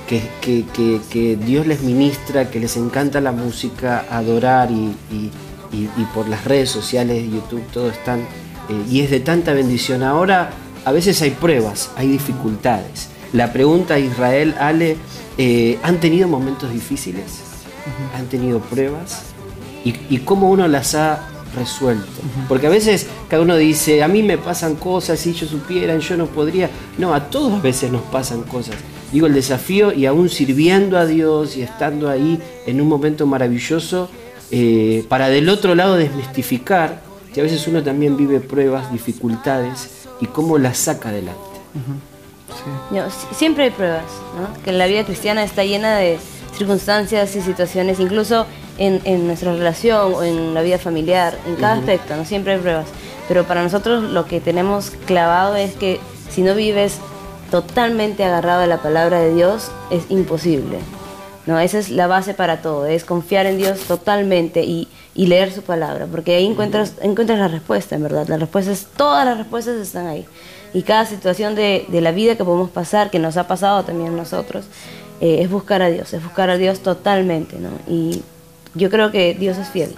Que, 0.08 0.20
que- 0.40 0.64
que- 0.74 1.00
que 1.10 1.36
Dios 1.36 1.66
les 1.66 1.82
ministra, 1.82 2.50
que 2.50 2.60
les 2.60 2.76
encanta 2.76 3.20
la 3.20 3.32
música, 3.32 4.04
adorar 4.10 4.70
y, 4.70 4.94
y- 5.10 5.30
y- 5.72 5.88
y 5.96 6.04
por 6.14 6.28
las 6.28 6.44
redes 6.44 6.68
sociales, 6.70 7.24
YouTube, 7.32 7.62
todo 7.72 7.88
están. 7.88 8.20
eh, 8.20 8.82
y 8.90 9.00
es 9.00 9.10
de 9.10 9.20
tanta 9.20 9.52
bendición. 9.54 10.02
Ahora 10.02 10.50
a 10.84 10.92
veces 10.92 11.20
hay 11.22 11.30
pruebas, 11.30 11.90
hay 11.96 12.08
dificultades. 12.08 13.08
La 13.32 13.52
pregunta 13.52 13.98
Israel, 13.98 14.54
Ale, 14.60 14.96
eh, 15.38 15.78
¿han 15.82 15.98
tenido 16.00 16.28
momentos 16.28 16.70
difíciles? 16.72 17.24
¿Han 18.16 18.26
tenido 18.26 18.60
pruebas? 18.60 19.22
¿Y, 19.84 19.94
y 20.08 20.18
cómo 20.18 20.48
uno 20.50 20.68
las 20.68 20.94
ha 20.94 21.28
resuelto? 21.56 22.06
Porque 22.48 22.66
a 22.66 22.70
veces 22.70 23.06
cada 23.28 23.42
uno 23.42 23.56
dice, 23.56 24.02
a 24.02 24.08
mí 24.08 24.22
me 24.22 24.38
pasan 24.38 24.76
cosas, 24.76 25.18
si 25.18 25.30
ellos 25.30 25.50
supieran, 25.50 26.00
yo 26.00 26.16
no 26.16 26.26
podría. 26.26 26.70
No, 26.98 27.12
a 27.14 27.28
todos 27.30 27.52
a 27.54 27.62
veces 27.62 27.90
nos 27.90 28.02
pasan 28.02 28.42
cosas. 28.42 28.76
Digo, 29.12 29.26
el 29.26 29.34
desafío 29.34 29.92
y 29.92 30.06
aún 30.06 30.28
sirviendo 30.30 30.96
a 30.98 31.04
Dios 31.04 31.56
y 31.56 31.62
estando 31.62 32.08
ahí 32.08 32.40
en 32.66 32.80
un 32.80 32.88
momento 32.88 33.26
maravilloso, 33.26 34.08
eh, 34.50 35.04
para 35.08 35.28
del 35.28 35.48
otro 35.48 35.74
lado 35.74 35.96
desmistificar 35.96 37.02
que 37.34 37.40
a 37.40 37.42
veces 37.42 37.66
uno 37.66 37.82
también 37.82 38.16
vive 38.16 38.40
pruebas, 38.40 38.92
dificultades 38.92 40.06
y 40.20 40.26
cómo 40.26 40.58
las 40.58 40.78
saca 40.78 41.08
adelante. 41.08 41.40
No, 42.90 43.10
si- 43.10 43.34
siempre 43.34 43.64
hay 43.64 43.70
pruebas, 43.70 44.04
¿no? 44.38 44.62
Que 44.62 44.72
la 44.72 44.86
vida 44.86 45.04
cristiana 45.04 45.42
está 45.42 45.64
llena 45.64 45.96
de 45.96 46.18
circunstancias 46.56 47.34
y 47.36 47.40
situaciones, 47.40 48.00
incluso 48.00 48.46
en, 48.78 49.00
en 49.04 49.26
nuestra 49.26 49.52
relación 49.52 50.14
o 50.14 50.22
en 50.22 50.54
la 50.54 50.62
vida 50.62 50.78
familiar, 50.78 51.36
en 51.46 51.56
cada 51.56 51.74
aspecto, 51.74 52.16
¿no? 52.16 52.24
Siempre 52.24 52.54
hay 52.54 52.60
pruebas. 52.60 52.86
Pero 53.28 53.44
para 53.44 53.62
nosotros 53.62 54.02
lo 54.02 54.26
que 54.26 54.40
tenemos 54.40 54.90
clavado 55.06 55.56
es 55.56 55.74
que 55.74 56.00
si 56.30 56.42
no 56.42 56.54
vives 56.54 56.98
totalmente 57.50 58.24
agarrado 58.24 58.62
a 58.62 58.66
la 58.66 58.78
palabra 58.78 59.20
de 59.20 59.34
Dios, 59.34 59.70
es 59.90 60.04
imposible. 60.10 60.78
No, 61.44 61.58
esa 61.58 61.78
es 61.78 61.90
la 61.90 62.06
base 62.06 62.34
para 62.34 62.62
todo, 62.62 62.86
es 62.86 63.04
confiar 63.04 63.46
en 63.46 63.58
Dios 63.58 63.80
totalmente 63.80 64.62
y, 64.62 64.88
y 65.14 65.26
leer 65.26 65.52
su 65.52 65.62
palabra, 65.62 66.06
porque 66.06 66.36
ahí 66.36 66.46
encuentras, 66.46 66.94
encuentras 67.02 67.38
la 67.38 67.48
respuesta, 67.48 67.96
en 67.96 68.04
verdad. 68.04 68.26
Las 68.28 68.38
respuestas, 68.38 68.86
todas 68.96 69.24
las 69.24 69.38
respuestas 69.38 69.76
están 69.76 70.06
ahí. 70.06 70.24
Y 70.72 70.82
cada 70.82 71.04
situación 71.04 71.54
de, 71.54 71.84
de 71.88 72.00
la 72.00 72.12
vida 72.12 72.36
que 72.36 72.44
podemos 72.44 72.70
pasar, 72.70 73.10
que 73.10 73.18
nos 73.18 73.36
ha 73.36 73.48
pasado 73.48 73.82
también 73.82 74.14
a 74.14 74.16
nosotros, 74.16 74.66
eh, 75.22 75.40
es 75.40 75.48
buscar 75.48 75.82
a 75.82 75.88
Dios, 75.88 76.12
es 76.12 76.22
buscar 76.22 76.50
a 76.50 76.58
Dios 76.58 76.80
totalmente, 76.80 77.56
¿no? 77.60 77.70
Y 77.86 78.22
yo 78.74 78.90
creo 78.90 79.12
que 79.12 79.34
Dios 79.34 79.56
es 79.56 79.68
fiel. 79.68 79.94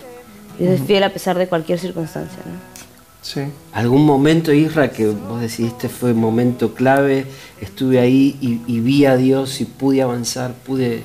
Dios 0.59 0.73
es 0.73 0.87
fiel 0.87 1.03
a 1.03 1.11
pesar 1.11 1.39
de 1.39 1.49
cualquier 1.49 1.79
circunstancia, 1.79 2.39
¿no? 2.45 2.53
Sí. 3.23 3.41
¿Algún 3.73 4.05
momento, 4.05 4.53
Isra, 4.53 4.91
que 4.91 5.07
vos 5.07 5.41
decidiste 5.41 5.89
fue 5.89 6.13
un 6.13 6.21
momento 6.21 6.75
clave? 6.75 7.25
Estuve 7.59 7.99
ahí 8.01 8.37
y, 8.43 8.61
y 8.67 8.81
vi 8.81 9.07
a 9.07 9.17
Dios 9.17 9.63
y 9.63 9.65
pude 9.65 10.03
avanzar, 10.03 10.53
pude... 10.53 11.05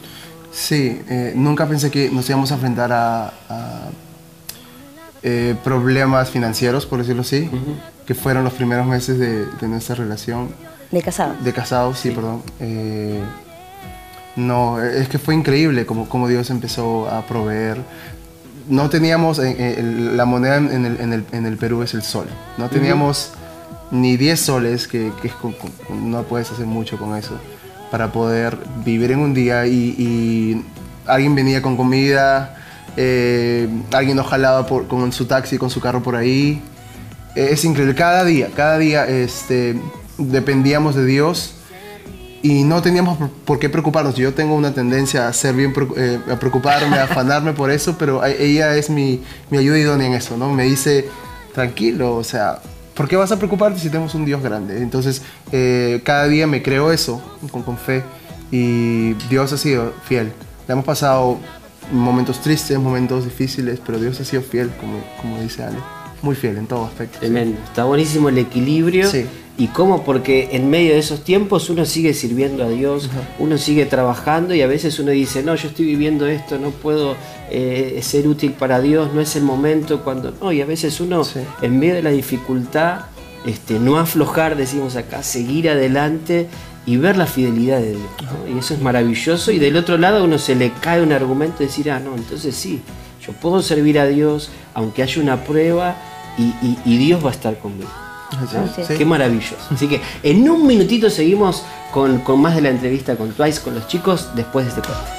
Sí, 0.51 1.01
eh, 1.07 1.31
nunca 1.33 1.65
pensé 1.65 1.89
que 1.89 2.09
nos 2.09 2.27
íbamos 2.27 2.51
a 2.51 2.55
enfrentar 2.55 2.91
a, 2.91 3.27
a, 3.47 3.89
eh, 5.23 5.55
problemas 5.63 6.29
financieros, 6.29 6.85
por 6.85 6.99
decirlo 6.99 7.21
así, 7.21 7.49
que 8.05 8.13
fueron 8.13 8.43
los 8.43 8.51
primeros 8.51 8.85
meses 8.85 9.17
de, 9.17 9.45
de 9.45 9.67
nuestra 9.69 9.95
relación. 9.95 10.49
De 10.91 11.01
casado. 11.01 11.35
De 11.41 11.53
casados, 11.53 11.99
sí, 11.99 12.11
perdón. 12.11 12.43
Eh, 12.59 13.21
no, 14.39 14.81
es 14.81 15.07
que 15.09 15.19
fue 15.19 15.35
increíble 15.35 15.85
como, 15.85 16.07
como 16.09 16.27
Dios 16.27 16.49
empezó 16.49 17.09
a 17.09 17.25
proveer. 17.27 17.77
No 18.67 18.89
teníamos, 18.89 19.39
eh, 19.39 19.55
eh, 19.57 19.83
la 20.15 20.25
moneda 20.25 20.57
en 20.57 20.85
el, 20.85 20.99
en, 21.01 21.13
el, 21.13 21.25
en 21.31 21.45
el 21.45 21.57
Perú 21.57 21.81
es 21.83 21.93
el 21.93 22.03
sol. 22.03 22.27
No 22.57 22.69
teníamos 22.69 23.31
ni 23.91 24.15
10 24.17 24.39
soles, 24.39 24.87
que, 24.87 25.11
que 25.21 25.27
es 25.29 25.33
con- 25.33 25.53
con- 25.53 26.11
no 26.11 26.23
puedes 26.23 26.51
hacer 26.51 26.65
mucho 26.67 26.97
con 26.97 27.15
eso, 27.17 27.31
para 27.89 28.11
poder 28.11 28.57
vivir 28.85 29.11
en 29.11 29.19
un 29.19 29.33
día 29.33 29.65
y, 29.65 29.95
y 29.97 30.65
alguien 31.07 31.33
venía 31.33 31.61
con 31.63 31.75
comida, 31.75 32.55
eh, 32.95 33.67
alguien 33.91 34.15
nos 34.17 34.27
jalaba 34.27 34.67
por- 34.67 34.87
con 34.87 35.11
su 35.11 35.25
taxi, 35.25 35.57
con 35.57 35.71
su 35.71 35.79
carro 35.81 36.03
por 36.03 36.15
ahí. 36.15 36.61
Es 37.35 37.65
increíble, 37.65 37.95
cada 37.95 38.23
día, 38.23 38.49
cada 38.55 38.77
día 38.77 39.07
este, 39.07 39.79
dependíamos 40.19 40.93
de 40.95 41.05
Dios 41.05 41.55
y 42.41 42.63
no 42.63 42.81
teníamos 42.81 43.17
por- 43.45 43.59
qué 43.59 43.69
preocuparnos. 43.69 44.15
Yo 44.15 44.33
tengo 44.33 44.55
una 44.55 44.73
tendencia 44.73 45.27
a 45.27 45.33
ser 45.33 45.55
bien, 45.55 45.73
eh, 45.97 46.19
a 46.31 46.35
preocuparme, 46.39 46.97
a 46.97 47.03
afanarme 47.05 47.53
por 47.53 47.71
eso, 47.71 47.95
pero 47.97 48.21
a- 48.21 48.29
ella 48.29 48.75
es 48.75 48.89
mi, 48.89 49.21
mi 49.49 49.57
ayuda 49.57 49.77
idónea 49.77 50.07
en 50.07 50.13
eso, 50.13 50.37
¿no? 50.37 50.53
Me 50.53 50.63
dice, 50.63 51.07
tranquilo, 51.53 52.15
o 52.15 52.23
sea, 52.23 52.59
¿por 52.93 53.07
qué 53.07 53.15
vas 53.15 53.31
a 53.31 53.37
preocuparte 53.37 53.79
si 53.79 53.89
tenemos 53.89 54.15
un 54.15 54.25
Dios 54.25 54.41
grande? 54.41 54.81
Entonces, 54.81 55.21
eh, 55.51 56.01
cada 56.05 56.27
día 56.27 56.47
me 56.47 56.61
creo 56.63 56.91
eso 56.91 57.21
con, 57.51 57.63
con 57.63 57.77
fe 57.77 58.03
y 58.51 59.13
Dios 59.29 59.51
ha 59.53 59.57
sido 59.57 59.93
fiel. 60.05 60.31
Le 60.67 60.73
hemos 60.73 60.85
pasado 60.85 61.37
momentos 61.91 62.39
tristes, 62.41 62.77
momentos 62.79 63.25
difíciles, 63.25 63.79
pero 63.85 63.99
Dios 63.99 64.19
ha 64.19 64.23
sido 64.23 64.41
fiel, 64.43 64.69
como, 64.79 64.99
como 65.21 65.41
dice 65.41 65.63
Ale. 65.63 65.77
Muy 66.21 66.35
fiel 66.35 66.57
en 66.57 66.67
todo 66.67 66.85
aspecto. 66.85 67.15
sí. 67.15 67.19
Tremendo. 67.25 67.57
Está 67.63 67.85
buenísimo 67.85 68.29
el 68.29 68.37
equilibrio. 68.37 69.09
Sí. 69.09 69.25
Y 69.57 69.67
cómo, 69.67 70.03
porque 70.05 70.49
en 70.53 70.69
medio 70.69 70.93
de 70.93 70.99
esos 70.99 71.25
tiempos 71.25 71.69
uno 71.69 71.85
sigue 71.85 72.13
sirviendo 72.13 72.63
a 72.63 72.69
Dios, 72.69 73.09
uno 73.39 73.57
sigue 73.57 73.85
trabajando 73.85 74.55
y 74.55 74.61
a 74.61 74.67
veces 74.67 74.97
uno 74.99 75.11
dice, 75.11 75.43
no, 75.43 75.53
yo 75.55 75.67
estoy 75.67 75.83
viviendo 75.85 76.27
esto, 76.27 76.57
no 76.57 76.69
puedo 76.69 77.17
eh, 77.51 77.99
ser 78.01 78.29
útil 78.29 78.53
para 78.53 78.79
Dios, 78.79 79.13
no 79.13 79.19
es 79.19 79.35
el 79.35 79.43
momento 79.43 80.01
cuando... 80.01 80.33
No, 80.41 80.53
y 80.53 80.61
a 80.61 80.65
veces 80.65 81.01
uno 81.01 81.25
Sí. 81.25 81.41
en 81.61 81.77
medio 81.77 81.95
de 81.95 82.03
la 82.03 82.11
dificultad, 82.11 83.01
este, 83.45 83.79
no 83.79 83.99
aflojar, 83.99 84.55
decimos 84.55 84.95
acá, 84.95 85.23
seguir 85.23 85.69
adelante 85.69 86.47
y 86.85 86.95
ver 86.95 87.17
la 87.17 87.25
fidelidad 87.25 87.79
de 87.81 87.89
Dios. 87.97 88.09
¿no? 88.23 88.55
Y 88.55 88.59
eso 88.59 88.73
es 88.73 88.79
maravilloso. 88.81 89.51
Y 89.51 89.59
del 89.59 89.75
otro 89.75 89.97
lado 89.97 90.23
uno 90.23 90.37
se 90.37 90.55
le 90.55 90.71
cae 90.79 91.01
un 91.01 91.11
argumento 91.11 91.59
de 91.59 91.65
decir, 91.65 91.91
ah, 91.91 91.99
no, 91.99 92.15
entonces 92.15 92.55
sí, 92.55 92.79
yo 93.27 93.33
puedo 93.33 93.61
servir 93.61 93.99
a 93.99 94.07
Dios 94.07 94.51
aunque 94.73 95.03
haya 95.03 95.21
una 95.21 95.43
prueba 95.43 95.97
y, 96.39 96.65
y- 96.65 96.79
y 96.85 96.97
Dios 96.97 97.23
va 97.23 97.29
a 97.29 97.33
estar 97.33 97.57
conmigo. 97.59 97.89
Así 98.31 98.55
¿no? 98.57 98.85
sí. 98.85 98.93
Qué 98.97 99.05
maravilloso. 99.05 99.55
Así 99.71 99.87
que 99.87 100.01
en 100.23 100.49
un 100.49 100.65
minutito 100.65 101.09
seguimos 101.09 101.63
con, 101.91 102.19
con 102.19 102.39
más 102.39 102.55
de 102.55 102.61
la 102.61 102.69
entrevista 102.69 103.15
con 103.15 103.31
Twice, 103.31 103.61
con 103.61 103.75
los 103.75 103.87
chicos, 103.87 104.29
después 104.35 104.65
de 104.65 104.69
este 104.69 104.81
corte. 104.87 105.09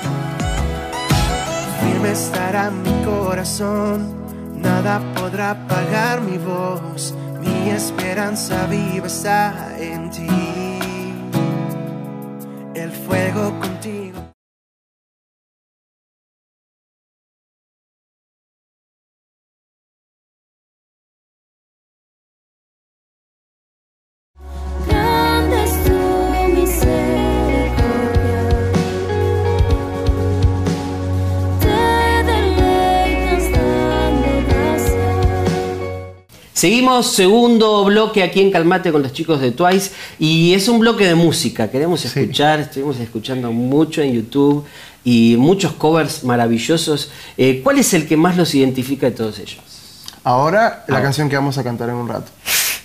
Firme 1.82 2.12
estará 2.12 2.70
mi 2.70 3.04
corazón, 3.04 4.14
nada 4.56 5.00
podrá 5.14 5.50
apagar 5.52 6.20
mi 6.20 6.38
voz. 6.38 7.14
Mi 7.40 7.70
esperanza 7.70 8.66
viva 8.66 9.06
está 9.06 9.76
en 9.78 10.10
ti. 10.10 10.26
El 12.74 12.90
fuego 12.92 13.58
contigo. 13.60 14.18
Seguimos 36.64 37.12
segundo 37.14 37.82
bloque 37.86 38.22
aquí 38.22 38.42
en 38.42 38.50
Calmate 38.50 38.92
con 38.92 39.00
los 39.02 39.14
chicos 39.14 39.40
de 39.40 39.50
Twice 39.50 39.92
y 40.18 40.52
es 40.52 40.68
un 40.68 40.78
bloque 40.78 41.06
de 41.06 41.14
música. 41.14 41.70
Queremos 41.70 42.02
Sí. 42.02 42.08
escuchar, 42.20 42.60
estuvimos 42.60 43.00
escuchando 43.00 43.50
mucho 43.50 44.02
en 44.02 44.12
YouTube 44.12 44.66
y 45.02 45.36
muchos 45.38 45.72
covers 45.72 46.22
maravillosos. 46.22 47.10
Eh, 47.38 47.62
¿Cuál 47.64 47.78
es 47.78 47.94
el 47.94 48.06
que 48.06 48.18
más 48.18 48.36
los 48.36 48.54
identifica 48.54 49.06
de 49.06 49.12
todos 49.12 49.38
ellos? 49.38 49.56
Ahora, 50.22 50.84
la 50.86 50.96
Ahora. 50.96 51.04
canción 51.04 51.30
que 51.30 51.36
vamos 51.36 51.56
a 51.56 51.64
cantar 51.64 51.88
en 51.88 51.94
un 51.94 52.08
rato. 52.10 52.30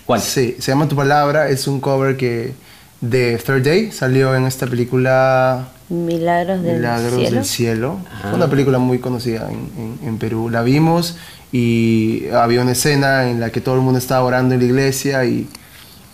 ¿Cuál? 0.05 0.21
Sí, 0.21 0.55
se 0.57 0.71
llama 0.71 0.87
Tu 0.87 0.95
Palabra, 0.95 1.49
es 1.49 1.67
un 1.67 1.81
cover 1.81 2.15
que 2.15 2.53
de 3.01 3.37
Third 3.39 3.61
Day 3.65 3.91
salió 3.91 4.33
en 4.37 4.45
esta 4.45 4.67
película 4.67 5.67
Milagros 5.89 6.63
del 6.63 6.77
Milagros 6.77 7.13
cielo. 7.19 7.29
del 7.35 7.45
Cielo. 7.45 7.99
Fue 8.21 8.33
una 8.35 8.49
película 8.49 8.79
muy 8.79 8.99
conocida 8.99 9.49
en, 9.51 9.69
en- 9.77 10.07
en 10.07 10.17
Perú. 10.17 10.49
La 10.49 10.61
vimos 10.63 11.17
y 11.57 12.27
había 12.33 12.61
una 12.61 12.73
escena 12.73 13.29
en 13.29 13.39
la 13.39 13.49
que 13.49 13.61
todo 13.61 13.75
el 13.75 13.81
mundo 13.81 13.97
estaba 13.97 14.25
orando 14.25 14.55
en 14.55 14.59
la 14.59 14.65
iglesia 14.65 15.23
y 15.23 15.47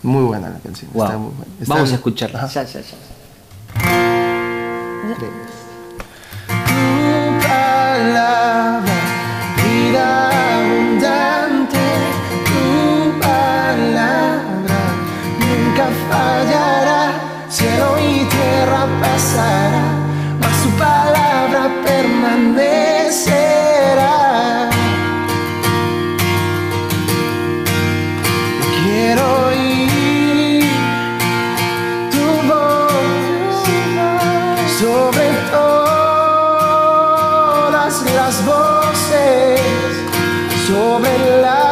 muy 0.04 0.22
buena 0.22 0.50
la 0.50 0.60
canción. 0.60 0.88
Wow. 0.94 1.04
está 1.04 1.18
muy 1.18 1.32
buena. 1.34 1.52
Está 1.60 1.74
Vamos 1.74 1.90
a 1.90 1.94
escucharla. 1.96 2.38
Ajá. 2.38 2.48
Ya, 2.48 2.62
ya, 2.62 2.80
ya. 2.80 2.96
Tu 6.68 7.38
palabra, 7.44 8.84
Love. 41.22 41.71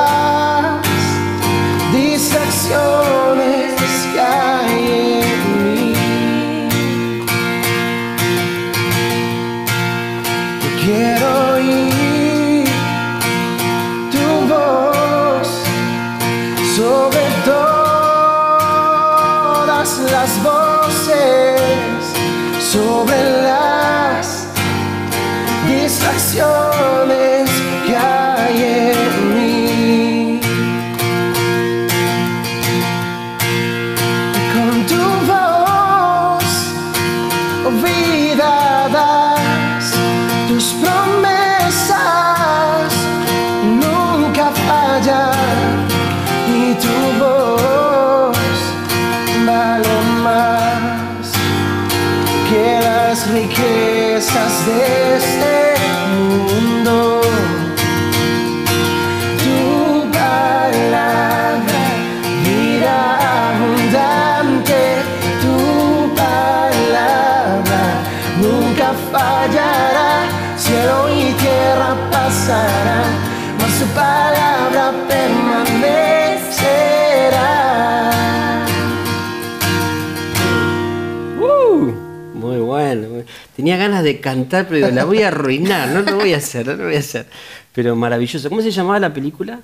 Más 50.23 51.33
que 52.49 52.81
las 52.83 53.31
riquezas 53.31 54.67
de 54.67 55.17
este 55.17 55.70
Tenía 83.61 83.77
ganas 83.77 84.03
de 84.05 84.21
cantar, 84.21 84.67
pero 84.67 84.77
digo, 84.87 84.91
la 84.91 85.05
voy 85.05 85.23
a 85.23 85.29
arruinar. 85.29 85.89
No 85.91 86.01
lo 86.03 86.17
voy 86.17 86.33
a 86.35 86.39
hacer, 86.39 86.67
no 86.67 86.75
lo 86.75 86.85
voy 86.85 86.97
a 86.97 87.01
hacer. 87.01 87.27
Pero 87.75 87.95
maravilloso. 87.95 88.49
¿Cómo 88.49 88.63
se 88.63 88.71
llamaba 88.71 88.99
la 88.99 89.13
película? 89.13 89.61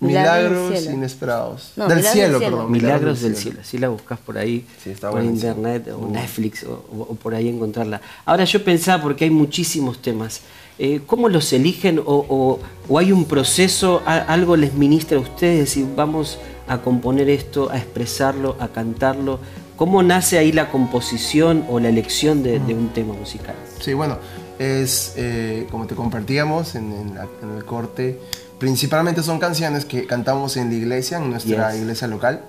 Milagros 0.00 0.70
del 0.84 0.94
inesperados. 0.94 1.72
No, 1.76 1.88
del 1.88 1.98
Milagros 1.98 2.12
cielo, 2.12 2.28
del 2.32 2.38
cielo. 2.40 2.56
perdón. 2.56 2.72
Milagros 2.72 3.20
del 3.22 3.36
cielo. 3.36 3.58
Si 3.62 3.78
la 3.78 3.88
buscas 3.88 4.18
por 4.18 4.36
ahí, 4.36 4.66
Sí, 4.82 4.90
está 4.90 5.10
por 5.10 5.22
internet 5.24 5.88
o 5.88 6.06
Netflix 6.10 6.64
o, 6.64 6.72
o- 6.92 7.02
o 7.12 7.14
por 7.14 7.34
ahí 7.34 7.48
encontrarla. 7.48 8.00
Ahora 8.26 8.44
yo 8.44 8.62
pensaba, 8.62 9.02
porque 9.02 9.24
hay 9.24 9.30
muchísimos 9.30 10.02
temas, 10.02 10.40
eh, 10.78 11.00
¿cómo 11.06 11.28
los 11.30 11.50
eligen 11.54 11.98
o, 12.00 12.02
o- 12.04 12.60
o 12.88 12.98
hay 12.98 13.10
un 13.12 13.24
proceso, 13.24 14.02
a- 14.04 14.18
algo 14.18 14.56
les 14.56 14.74
ministra 14.74 15.16
a 15.16 15.20
ustedes 15.20 15.76
y 15.78 15.86
vamos 15.96 16.38
a 16.68 16.78
componer 16.82 17.30
esto, 17.30 17.70
a 17.70 17.78
expresarlo, 17.78 18.56
a 18.60 18.68
cantarlo? 18.68 19.38
¿Cómo 19.76 20.02
nace 20.02 20.38
ahí 20.38 20.52
la 20.52 20.70
composición 20.70 21.64
o 21.68 21.78
la 21.80 21.88
elección 21.90 22.42
de, 22.42 22.58
de 22.60 22.74
un 22.74 22.88
tema 22.94 23.12
musical? 23.14 23.54
Sí, 23.80 23.92
bueno, 23.94 24.18
es 24.58 25.12
eh, 25.16 25.66
como 25.70 25.86
te 25.86 25.94
compartíamos 25.94 26.74
en, 26.74 26.92
en 26.92 27.14
la- 27.14 27.28
en 27.42 27.56
el 27.56 27.64
corte, 27.64 28.18
principalmente 28.58 29.22
son 29.22 29.38
canciones 29.38 29.84
que 29.84 30.06
cantamos 30.06 30.56
en 30.56 30.70
la 30.70 30.76
iglesia, 30.76 31.18
en 31.18 31.30
nuestra 31.30 31.72
Yes. 31.72 31.80
iglesia 31.82 32.08
local. 32.08 32.40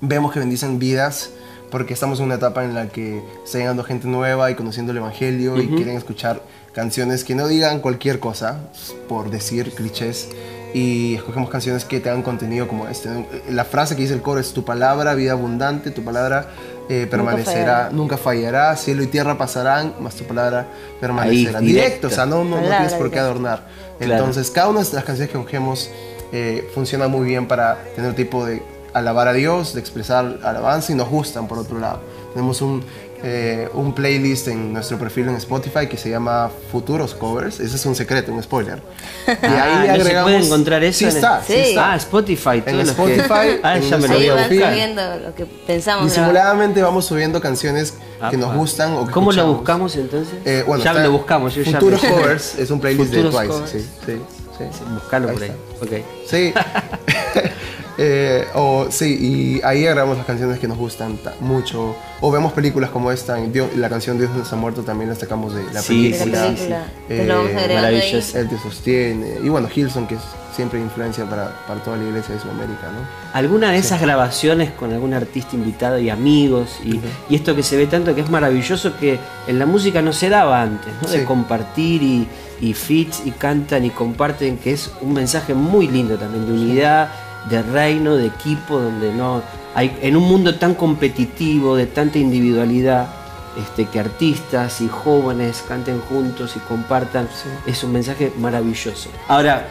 Vemos 0.00 0.32
que 0.32 0.38
bendicen 0.38 0.78
vidas 0.78 1.30
porque 1.72 1.94
estamos 1.94 2.20
en 2.20 2.26
una 2.26 2.36
etapa 2.36 2.64
en 2.64 2.74
la 2.74 2.88
que 2.88 3.20
está 3.44 3.58
llegando 3.58 3.82
gente 3.82 4.06
nueva 4.06 4.48
y 4.50 4.54
conociendo 4.54 4.92
el 4.92 4.98
Evangelio 4.98 5.60
y 5.60 5.66
quieren 5.68 5.96
escuchar 5.96 6.40
canciones 6.72 7.24
que 7.24 7.34
no 7.34 7.48
digan 7.48 7.80
cualquier 7.80 8.20
cosa, 8.20 8.60
por 9.08 9.30
decir 9.30 9.72
clichés. 9.72 10.28
Y 10.76 11.14
escogemos 11.14 11.48
canciones 11.48 11.86
que 11.86 12.00
tengan 12.00 12.20
contenido 12.20 12.68
como 12.68 12.86
este. 12.86 13.08
¿no? 13.08 13.24
La 13.48 13.64
frase 13.64 13.96
que 13.96 14.02
dice 14.02 14.12
el 14.12 14.20
coro 14.20 14.40
es 14.40 14.52
tu 14.52 14.62
palabra, 14.62 15.14
vida 15.14 15.32
abundante, 15.32 15.90
tu 15.90 16.04
palabra 16.04 16.50
eh, 16.90 17.06
permanecerá, 17.10 17.54
fallará. 17.54 17.90
nunca 17.92 18.18
fallará, 18.18 18.76
cielo 18.76 19.02
y 19.02 19.06
tierra 19.06 19.38
pasarán, 19.38 19.94
mas 20.00 20.16
tu 20.16 20.24
palabra 20.24 20.66
permanecerá. 21.00 21.60
Ahí, 21.60 21.66
directo, 21.68 21.82
directo. 21.86 22.06
o 22.08 22.10
sea, 22.10 22.26
no, 22.26 22.44
no, 22.44 22.58
tienes 22.58 22.92
por 22.92 23.10
qué 23.10 23.18
adornar. 23.18 23.66
Claro. 23.98 24.12
Entonces, 24.12 24.50
cada 24.50 24.68
una 24.68 24.82
de 24.82 24.92
las 24.92 25.04
canciones 25.04 25.32
que 25.32 25.38
escogemos 25.38 25.90
eh, 26.30 26.68
funciona 26.74 27.08
muy 27.08 27.26
bien 27.26 27.48
para 27.48 27.78
tener 27.94 28.14
tipo 28.14 28.44
de 28.44 28.62
alabar 28.92 29.28
a 29.28 29.32
Dios, 29.32 29.72
de 29.72 29.80
expresar 29.80 30.40
alabanza 30.42 30.92
y 30.92 30.94
nos 30.94 31.08
gustan 31.08 31.48
por 31.48 31.56
otro 31.56 31.78
lado. 31.78 32.00
Tenemos 32.34 32.60
un, 32.60 32.84
eh, 33.28 33.68
un 33.74 33.92
playlist 33.92 34.46
en 34.46 34.72
nuestro 34.72 34.98
perfil 34.98 35.28
en 35.28 35.34
Spotify 35.34 35.88
que 35.88 35.96
se 35.96 36.08
llama 36.08 36.48
Futuros 36.70 37.12
Covers. 37.14 37.58
Ese 37.58 37.74
es 37.74 37.84
un 37.84 37.96
secreto, 37.96 38.32
un 38.32 38.40
spoiler. 38.40 38.80
Y 39.26 39.30
Ah, 39.46 39.84
¿no 39.98 40.04
se 40.04 40.20
puede 40.22 40.46
encontrar 40.46 40.84
eso 40.84 40.98
Sí 41.00 41.04
en 41.06 41.10
el- 41.10 41.16
está, 41.16 41.42
sí, 41.44 41.52
Sí. 41.52 41.58
está. 41.70 41.92
Ah, 41.92 41.96
Spotify. 41.96 42.60
que- 42.62 42.80
Spotify, 42.82 43.58
Ah, 43.64 43.76
en 43.78 43.82
ya 43.82 43.96
me 43.98 44.06
lo 44.06 44.14
voy 44.14 44.22
Ahí 44.22 44.28
a 44.28 44.34
buscar. 44.34 44.70
subiendo 44.70 45.16
lo 45.18 45.34
que 45.34 45.44
pensamos. 45.66 46.04
Disimuladamente 46.04 46.80
vamos 46.82 47.04
subiendo 47.04 47.40
canciones 47.40 47.94
que 48.30 48.36
nos 48.36 48.54
gustan 48.54 48.92
o 48.94 49.06
que 49.06 49.12
¿Cómo 49.12 49.26
lo 49.26 49.30
escuchamos. 49.32 49.56
buscamos 49.58 49.96
entonces? 49.96 50.34
Eh, 50.44 50.62
bueno, 50.64 50.84
ya 50.84 50.92
lo 50.92 51.10
buscamos. 51.10 51.52
Yo 51.54 51.62
ya 51.62 51.72
Futuros 51.72 52.02
me- 52.04 52.08
Covers 52.10 52.54
es 52.54 52.70
un 52.70 52.80
playlist 52.80 53.10
Futuros 53.12 53.32
de 53.32 53.38
Twice. 53.38 53.52
Covers. 53.52 53.70
Sí, 53.72 53.78
sí, 54.06 54.12
sí. 54.56 54.84
Buscalo 54.94 55.32
por 55.32 55.42
ahí. 55.42 55.50
está. 55.50 55.84
Ok. 55.84 56.04
Sí. 56.30 56.54
Eh, 57.98 58.44
o, 58.54 58.86
sí, 58.90 59.16
y 59.60 59.60
ahí 59.64 59.86
agarramos 59.86 60.18
las 60.18 60.26
canciones 60.26 60.58
que 60.58 60.68
nos 60.68 60.76
gustan 60.76 61.16
ta- 61.16 61.34
mucho. 61.40 61.96
O 62.20 62.30
vemos 62.30 62.52
películas 62.52 62.90
como 62.90 63.10
esta, 63.10 63.38
en 63.38 63.52
Dios- 63.52 63.74
la 63.76 63.88
canción 63.88 64.18
Dios 64.18 64.30
nos 64.36 64.52
ha 64.52 64.56
muerto 64.56 64.82
también 64.82 65.08
la 65.10 65.16
sacamos 65.16 65.54
de 65.54 65.64
la 65.72 65.80
Sí, 65.80 66.10
película. 66.12 66.42
la 66.50 66.56
sí, 66.56 66.64
sí. 66.66 66.72
Eh, 67.08 67.26
maravilloso. 67.74 68.38
Él 68.38 68.48
te 68.48 68.58
sostiene. 68.58 69.38
Y 69.42 69.48
bueno, 69.48 69.68
Hilson, 69.74 70.06
que 70.06 70.16
es 70.16 70.20
siempre 70.54 70.80
influencia 70.80 71.24
para, 71.28 71.50
para 71.66 71.80
toda 71.82 71.96
la 71.98 72.04
iglesia 72.04 72.34
de 72.34 72.40
Sudamérica, 72.40 72.86
¿no? 72.92 73.06
¿Alguna 73.34 73.70
de 73.72 73.78
esas 73.78 74.00
grabaciones 74.00 74.70
con 74.70 74.92
algún 74.92 75.12
artista 75.12 75.54
invitado 75.54 75.98
y 75.98 76.08
amigos? 76.10 76.78
Y, 76.84 77.00
y 77.28 77.36
esto 77.36 77.54
que 77.54 77.62
se 77.62 77.76
ve 77.76 77.86
tanto 77.86 78.14
que 78.14 78.22
es 78.22 78.30
maravilloso 78.30 78.96
que 78.98 79.18
en 79.46 79.58
la 79.58 79.66
música 79.66 80.00
no 80.02 80.12
se 80.14 80.28
daba 80.30 80.62
antes, 80.62 80.92
¿no? 81.02 81.08
De 81.10 81.24
compartir 81.24 82.02
y, 82.02 82.26
y 82.60 82.72
feats 82.72 83.22
y 83.26 83.32
cantan 83.32 83.84
y 83.84 83.90
comparten, 83.90 84.56
que 84.56 84.72
es 84.72 84.90
un 85.02 85.12
mensaje 85.12 85.52
muy 85.52 85.88
lindo 85.88 86.16
también 86.16 86.46
de 86.46 86.52
unidad, 86.52 87.10
de 87.48 87.62
reino, 87.62 88.16
de 88.16 88.26
equipo, 88.26 88.78
donde 88.78 89.12
no 89.12 89.42
hay 89.74 89.96
en 90.02 90.16
un 90.16 90.24
mundo 90.24 90.56
tan 90.56 90.74
competitivo, 90.74 91.76
de 91.76 91.86
tanta 91.86 92.18
individualidad. 92.18 93.08
Este, 93.56 93.86
que 93.86 93.98
artistas 93.98 94.82
y 94.82 94.88
jóvenes 94.88 95.64
canten 95.66 95.98
juntos 95.98 96.56
y 96.56 96.58
compartan, 96.58 97.26
es 97.64 97.82
un 97.84 97.92
mensaje 97.92 98.30
maravilloso. 98.36 99.08
Ahora, 99.28 99.66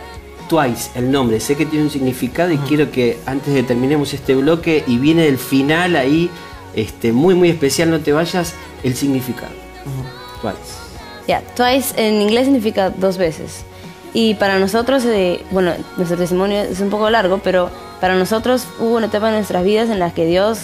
Twice, 0.47 0.91
el 0.95 1.11
nombre, 1.11 1.39
sé 1.39 1.55
que 1.55 1.65
tiene 1.65 1.85
un 1.85 1.91
significado 1.91 2.51
y 2.51 2.57
quiero 2.57 2.91
que 2.91 3.19
antes 3.25 3.53
de 3.53 3.63
terminemos 3.63 4.13
este 4.13 4.35
bloque 4.35 4.83
y 4.85 4.97
viene 4.97 5.27
el 5.27 5.37
final 5.37 5.95
ahí, 5.95 6.29
este, 6.75 7.11
muy 7.11 7.33
muy 7.33 7.49
especial, 7.49 7.89
no 7.89 7.99
te 7.99 8.11
vayas, 8.11 8.53
el 8.83 8.95
significado. 8.95 9.53
Twice. 10.41 10.57
Ya, 11.27 11.41
twice 11.55 11.93
en 11.97 12.21
inglés 12.21 12.45
significa 12.45 12.91
dos 12.91 13.17
veces. 13.17 13.65
Y 14.15 14.35
para 14.35 14.59
nosotros, 14.59 15.03
eh, 15.03 15.41
bueno, 15.51 15.73
nuestro 15.97 16.17
testimonio 16.17 16.61
es 16.61 16.79
un 16.79 16.89
poco 16.89 17.09
largo, 17.09 17.41
pero 17.43 17.69
para 17.99 18.15
nosotros 18.15 18.65
hubo 18.79 18.95
una 18.95 19.07
etapa 19.07 19.27
en 19.27 19.35
nuestras 19.35 19.65
vidas 19.65 19.89
en 19.89 19.99
la 19.99 20.13
que 20.13 20.25
Dios 20.25 20.59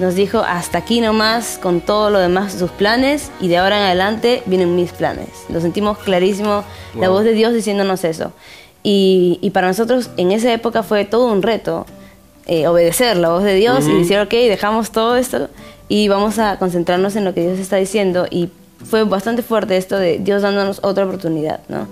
nos 0.00 0.16
dijo 0.16 0.40
hasta 0.40 0.78
aquí 0.78 1.00
nomás 1.00 1.60
con 1.62 1.80
todo 1.80 2.10
lo 2.10 2.18
demás 2.18 2.54
sus 2.54 2.72
planes 2.72 3.30
y 3.40 3.46
de 3.46 3.58
ahora 3.58 3.78
en 3.78 3.84
adelante 3.84 4.42
vienen 4.46 4.74
mis 4.74 4.90
planes. 4.90 5.28
Lo 5.48 5.60
sentimos 5.60 5.98
clarísimo, 5.98 6.64
la 6.98 7.08
voz 7.08 7.22
de 7.22 7.34
Dios 7.34 7.54
diciéndonos 7.54 8.02
eso. 8.02 8.32
Y, 8.82 9.38
y 9.42 9.50
para 9.50 9.68
nosotros 9.68 10.10
en 10.16 10.32
esa 10.32 10.52
época 10.52 10.82
fue 10.82 11.04
todo 11.04 11.32
un 11.32 11.42
reto 11.42 11.86
eh, 12.46 12.66
obedecer 12.66 13.16
la 13.16 13.28
voz 13.28 13.44
de 13.44 13.54
Dios 13.54 13.86
y 13.86 13.92
decir, 13.96 14.18
ok, 14.18 14.32
dejamos 14.32 14.90
todo 14.90 15.16
esto 15.16 15.50
y 15.88 16.08
vamos 16.08 16.40
a 16.40 16.58
concentrarnos 16.58 17.14
en 17.14 17.24
lo 17.24 17.32
que 17.32 17.42
Dios 17.42 17.60
está 17.60 17.76
diciendo. 17.76 18.26
Y 18.28 18.48
fue 18.84 19.04
bastante 19.04 19.42
fuerte 19.42 19.76
esto 19.76 19.96
de 19.96 20.18
Dios 20.18 20.42
dándonos 20.42 20.80
otra 20.82 21.04
oportunidad, 21.04 21.60
¿no? 21.68 21.86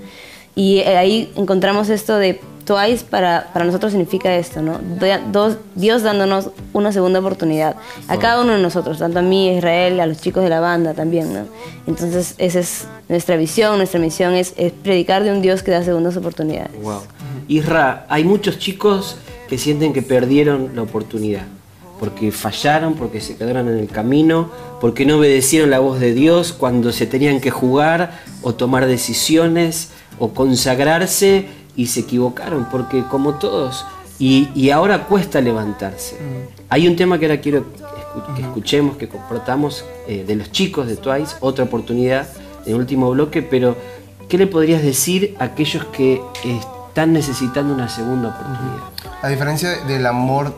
Y 0.56 0.78
eh, 0.78 0.96
ahí 0.96 1.30
encontramos 1.36 1.88
esto 1.90 2.16
de 2.16 2.40
twice 2.64 3.04
para, 3.08 3.50
para 3.52 3.64
nosotros 3.64 3.92
significa 3.92 4.34
esto, 4.34 4.60
¿no? 4.60 4.80
Dos- 5.30 5.58
Dios 5.76 6.02
dándonos 6.02 6.50
una 6.72 6.90
segunda 6.90 7.20
oportunidad 7.20 7.76
a 8.08 8.16
cada 8.18 8.40
uno 8.42 8.54
de 8.54 8.60
nosotros, 8.62 8.98
tanto 8.98 9.20
a 9.20 9.22
mí, 9.22 9.50
a 9.50 9.52
Israel, 9.58 10.00
a 10.00 10.06
los 10.06 10.20
chicos 10.20 10.42
de 10.42 10.48
la 10.50 10.58
banda 10.58 10.92
también, 10.92 11.32
¿no? 11.32 11.40
Entonces 11.86 12.34
esa 12.38 12.58
es 12.58 12.88
nuestra 13.08 13.36
visión, 13.36 13.76
nuestra 13.76 14.00
misión 14.00 14.34
es, 14.34 14.52
es 14.56 14.72
predicar 14.72 15.22
de 15.22 15.30
un 15.30 15.42
Dios 15.42 15.62
que 15.62 15.70
da 15.70 15.84
segundas 15.84 16.16
oportunidades. 16.16 16.72
Wow. 16.82 17.02
Isra, 17.46 18.04
hay 18.08 18.24
muchos 18.24 18.58
chicos 18.58 19.16
que 19.48 19.58
sienten 19.58 19.92
que 19.92 20.02
perdieron 20.02 20.70
la 20.74 20.82
oportunidad, 20.82 21.42
porque 22.00 22.32
fallaron, 22.32 22.94
porque 22.94 23.20
se 23.20 23.36
quedaron 23.36 23.68
en 23.68 23.78
el 23.78 23.86
camino, 23.86 24.50
porque 24.80 25.06
no 25.06 25.18
obedecieron 25.18 25.70
la 25.70 25.78
voz 25.78 26.00
de 26.00 26.12
Dios 26.14 26.52
cuando 26.52 26.90
se 26.92 27.06
tenían 27.06 27.40
que 27.40 27.52
jugar 27.52 28.22
o 28.42 28.54
tomar 28.56 28.86
decisiones 28.86 29.90
o 30.18 30.30
consagrarse 30.32 31.48
y 31.76 31.86
se 31.86 32.00
equivocaron, 32.00 32.66
porque 32.70 33.04
como 33.04 33.34
todos, 33.34 33.84
y, 34.18 34.48
y 34.54 34.70
ahora 34.70 35.04
cuesta 35.06 35.40
levantarse. 35.40 36.16
Hay 36.70 36.88
un 36.88 36.96
tema 36.96 37.18
que 37.18 37.26
ahora 37.26 37.40
quiero 37.40 37.60
escu- 37.60 38.34
que 38.34 38.42
escuchemos, 38.42 38.96
que 38.96 39.08
compartamos 39.08 39.84
eh, 40.08 40.24
de 40.26 40.36
los 40.36 40.50
chicos 40.52 40.86
de 40.86 40.96
Twice, 40.96 41.36
otra 41.40 41.64
oportunidad 41.64 42.26
en 42.64 42.72
el 42.72 42.78
último 42.80 43.10
bloque, 43.10 43.42
pero 43.42 43.76
¿qué 44.28 44.38
le 44.38 44.46
podrías 44.46 44.82
decir 44.82 45.36
a 45.38 45.44
aquellos 45.44 45.84
que 45.86 46.22
están 46.44 47.12
necesitando 47.12 47.74
una 47.74 47.88
segunda 47.88 48.30
oportunidad? 48.30 48.84
A 49.22 49.28
diferencia 49.28 49.84
del 49.84 50.06
amor 50.06 50.54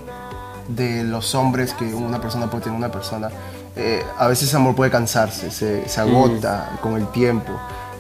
de 0.69 1.03
los 1.03 1.35
hombres 1.35 1.73
que 1.75 1.93
una 1.95 2.21
persona 2.21 2.49
puede 2.49 2.65
tener 2.65 2.79
una 2.79 2.93
persona, 2.93 3.29
eh, 3.75 4.03
a 4.19 4.29
veces 4.29 4.49
ese 4.49 4.57
amor 4.57 4.75
puede 4.77 4.91
cansarse, 4.91 5.51
se, 5.51 5.89
se 5.89 6.01
agota 6.01 6.79
con 6.81 6.95
el 6.95 7.09
tiempo. 7.09 7.53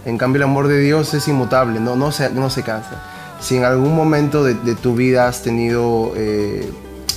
En 0.05 0.19
cambio, 0.19 0.39
el 0.39 0.45
amor 0.45 0.69
de 0.69 0.79
Dios 0.81 1.13
es 1.15 1.29
inmutable, 1.29 1.81
no, 1.81 1.97
no, 1.97 2.13
se, 2.13 2.31
no 2.31 2.51
se 2.51 2.63
cansa. 2.63 3.03
Si 3.41 3.57
en 3.57 3.65
algún 3.65 3.95
momento 3.95 4.43
de, 4.43 4.55
tu 4.75 4.95
vida 4.95 5.29
has 5.29 5.43
tenido 5.43 6.13
eh, 6.17 6.71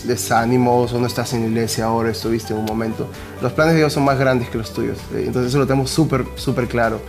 desánimos 0.03 0.93
o 0.93 0.99
no 0.99 1.07
estás 1.07 1.33
en 1.33 1.45
iglesia 1.45 1.85
ahora, 1.85 2.11
estuviste 2.11 2.53
en 2.53 2.59
un 2.59 2.65
momento, 2.65 3.07
los 3.41 3.51
planes 3.53 3.73
de 3.73 3.79
Dios 3.79 3.93
son 3.93 4.03
más 4.03 4.19
grandes 4.19 4.49
que 4.49 4.57
los 4.57 4.73
tuyos. 4.73 4.97
eh, 5.13 5.23
entonces 5.25 5.49
eso 5.49 5.59
lo 5.59 5.67
tenemos 5.67 5.89
súper, 5.89 6.25
súper 6.35 6.67
claro. 6.67 7.01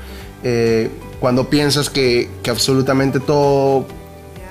Eh, 0.42 0.90
cuando 1.20 1.48
piensas 1.48 1.88
que, 1.88 2.28
que 2.42 2.50
absolutamente 2.50 3.20
todo 3.20 3.86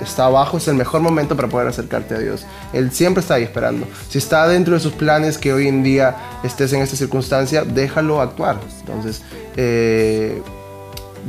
está 0.01 0.25
abajo, 0.25 0.57
es 0.57 0.67
el 0.67 0.75
mejor 0.75 1.01
momento 1.01 1.35
para 1.35 1.47
poder 1.47 1.67
acercarte 1.67 2.15
a 2.15 2.19
Dios. 2.19 2.45
Él 2.73 2.91
siempre 2.91 3.21
está 3.21 3.35
ahí 3.35 3.43
esperando. 3.43 3.87
Si 4.09 4.17
está 4.17 4.47
dentro 4.47 4.73
de 4.73 4.79
sus 4.79 4.93
planes 4.93 5.37
que 5.37 5.53
hoy 5.53 5.67
en 5.67 5.83
día 5.83 6.15
estés 6.43 6.73
en 6.73 6.81
esta 6.81 6.95
circunstancia, 6.95 7.63
déjalo 7.63 8.21
actuar. 8.21 8.59
Entonces, 8.79 9.21
eh, 9.55 10.41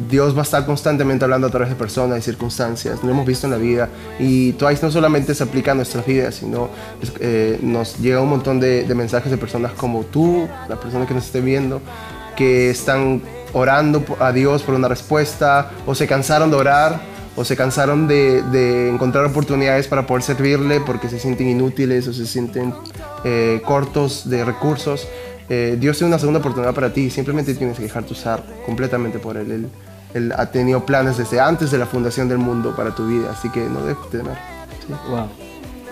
Dios 0.09 0.35
va 0.35 0.40
a 0.40 0.42
estar 0.42 0.64
constantemente 0.64 1.24
hablando 1.24 1.46
a 1.46 1.50
través 1.50 1.68
de 1.68 1.74
personas 1.74 2.18
y 2.18 2.22
circunstancias. 2.22 3.02
Lo 3.02 3.11
hemos 3.11 3.26
visto 3.26 3.46
en 3.46 3.52
la 3.52 3.59
vida. 3.59 3.88
Y 4.18 4.52
Twice 4.52 4.85
no 4.85 4.90
solamente 4.90 5.35
se 5.35 5.42
aplica 5.42 5.72
a 5.72 5.74
nuestras 5.74 6.07
vidas, 6.07 6.35
sino 6.35 6.68
eh, 7.20 7.59
nos 7.62 7.98
llega 7.98 8.20
un 8.20 8.28
montón 8.28 8.61
de, 8.61 8.87
mensajes 8.94 9.31
de 9.31 9.38
personas 9.38 9.72
como 9.72 10.05
tú, 10.05 10.48
la 10.68 10.76
persona 10.78 11.07
que 11.07 11.14
nos 11.14 11.26
esté 11.26 11.40
viendo, 11.40 11.81
que 12.37 12.70
están 12.70 13.22
orando 13.52 14.05
a 14.20 14.33
Dios 14.33 14.62
por 14.62 14.74
una 14.74 14.88
respuesta, 14.88 15.70
o 15.87 15.94
se 15.94 16.07
cansaron 16.07 16.50
de 16.50 16.57
orar, 16.57 17.00
o 17.37 17.44
se 17.44 17.57
cansaron 17.57 18.07
de, 18.07 18.42
de 18.42 18.90
encontrar 18.90 19.24
oportunidades 19.24 19.88
para 19.88 20.07
poder 20.07 20.22
servirle 20.22 20.81
porque 20.81 21.09
se 21.09 21.18
sienten 21.18 21.48
inútiles 21.48 22.07
o 22.07 22.12
se 22.12 22.26
sienten 22.26 22.74
eh, 23.24 23.62
cortos 23.64 24.28
de 24.28 24.44
recursos. 24.44 25.07
Eh, 25.48 25.76
Dios 25.78 25.98
tiene 25.98 26.09
una 26.09 26.18
segunda 26.18 26.40
oportunidad 26.40 26.74
para 26.74 26.92
ti, 26.92 27.11
simplemente 27.11 27.55
tienes 27.55 27.76
que 27.76 27.83
dejarte 27.85 28.12
usar 28.12 28.42
completamente 28.64 29.18
por 29.18 29.37
Él. 29.37 29.50
Él, 29.50 29.68
Él 30.14 30.33
ha 30.37 30.46
tenido 30.46 30.85
planes 30.87 31.16
desde 31.18 31.40
antes 31.40 31.70
de 31.70 31.78
la 31.78 31.87
fundación 31.87 32.28
del 32.28 32.38
mundo 32.38 32.74
para 32.76 32.94
tu 32.94 33.07
vida, 33.07 33.31
así 33.33 33.48
que 33.50 33.61
no 33.61 33.81
debes 33.83 34.11
temer. 34.11 34.37
Sí. 34.87 34.92
Wow. 35.11 35.26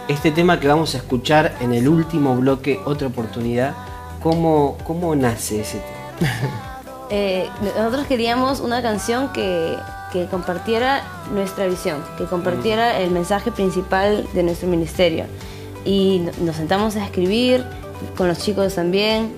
Este 0.09 0.31
tema 0.33 0.59
que 0.59 0.67
vamos 0.67 0.95
a 0.95 0.99
escuchar 0.99 1.55
en 1.61 1.73
el 1.75 1.89
último 1.89 2.35
bloque, 2.37 2.81
otra 2.85 3.07
oportunidad, 3.09 3.75
¿cómo, 4.23 4.77
cómo 4.87 5.15
nace 5.15 5.61
ese 5.61 5.79
tema? 5.79 6.31
Eh, 7.13 7.49
nosotros 7.77 8.07
queríamos 8.07 8.61
una 8.61 8.83
canción 8.83 9.33
que, 9.33 9.77
que 10.13 10.27
compartiera 10.27 11.03
nuestra 11.35 11.67
visión, 11.67 11.97
que 12.17 12.23
compartiera 12.27 13.01
el 13.01 13.11
mensaje 13.11 13.51
principal 13.51 14.29
de 14.33 14.45
nuestro 14.45 14.69
ministerio. 14.69 15.25
Y 15.85 16.21
no- 16.21 16.31
nos 16.45 16.55
sentamos 16.55 16.95
a 16.95 17.05
escribir 17.05 17.65
con 18.17 18.29
los 18.29 18.39
chicos 18.39 18.75
también. 18.75 19.33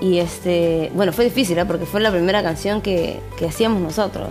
Y 0.00 0.18
este, 0.18 0.90
bueno, 0.94 1.12
fue 1.12 1.24
difícil, 1.24 1.58
¿ah? 1.58 1.64
porque 1.64 1.84
fue 1.84 2.00
la 2.00 2.10
primera 2.10 2.42
canción 2.42 2.80
que, 2.80 3.20
que 3.36 3.46
hacíamos 3.46 3.80
nosotros. 3.80 4.28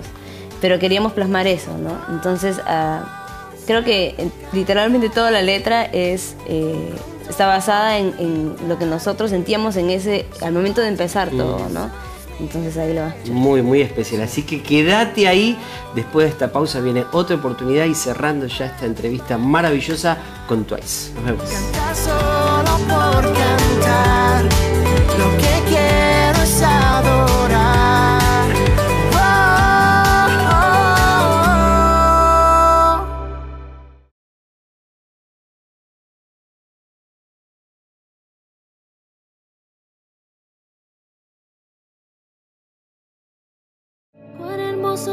Pero 0.62 0.80
queríamos 0.80 1.14
plasmar 1.14 1.46
eso, 1.46 1.78
¿no? 1.78 1.92
Entonces, 2.10 2.58
ah, 2.66 3.54
creo 3.66 3.84
que 3.84 4.16
eh, 4.18 4.30
literalmente 4.54 5.10
toda 5.10 5.30
la 5.30 5.42
letra 5.42 5.84
es, 5.84 6.36
eh, 6.48 6.94
está 7.30 7.48
basada 7.48 7.98
en, 7.98 8.14
en 8.18 8.56
lo 8.68 8.80
que 8.80 8.86
nosotros 8.86 9.30
sentíamos 9.30 9.76
en 9.76 9.90
ese, 9.90 10.26
al 10.42 10.54
momento 10.54 10.82
de 10.82 10.88
empezar 10.88 11.30
todo, 11.30 11.68
¿no? 11.70 11.90
Entonces 12.40 12.78
ahí 12.78 12.94
lo 12.94 13.02
vas. 13.02 13.16
Muy, 13.30 13.62
muy 13.62 13.82
especial. 13.82 14.22
Así 14.22 14.44
que 14.44 14.62
quédate 14.62 15.28
ahí. 15.28 15.58
Después 15.96 16.26
de 16.28 16.32
esta 16.32 16.52
pausa 16.52 16.80
viene 16.80 17.06
otra 17.12 17.36
oportunidad 17.36 17.86
y 17.86 17.96
cerrando 17.96 18.46
ya 18.48 18.68
esta 18.68 18.86
entrevista 18.86 19.38
maravillosa 19.38 20.18
con 20.48 20.66
Twice. 20.66 21.14
Nos 21.16 21.26
vemos. 21.26 21.50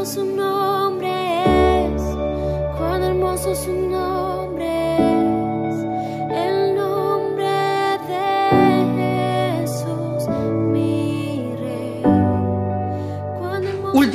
Su 0.05 0.23
nombre 0.23 1.85
es, 1.87 2.01
cuán 2.77 3.01
hermoso 3.01 3.55
su 3.55 3.73
nombre 3.73 4.24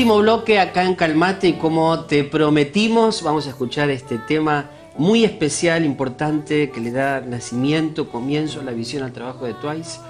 Último 0.00 0.16
bloque 0.16 0.58
acá 0.58 0.84
en 0.84 0.94
Calmate 0.94 1.48
y 1.48 1.52
como 1.58 2.06
te 2.06 2.24
prometimos, 2.24 3.22
vamos 3.22 3.46
a 3.46 3.50
escuchar 3.50 3.90
este 3.90 4.16
tema 4.16 4.70
muy 4.96 5.24
especial, 5.24 5.84
importante, 5.84 6.70
que 6.70 6.80
le 6.80 6.90
da 6.90 7.20
nacimiento, 7.20 8.08
comienzo 8.08 8.60
a 8.60 8.62
la 8.62 8.70
visión 8.70 9.02
al 9.02 9.12
trabajo 9.12 9.44
de 9.44 9.52
Twice. 9.52 10.00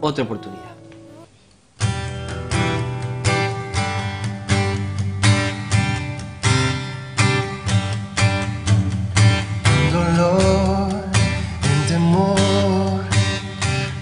Otra 0.00 0.24
oportunidad. 0.24 0.74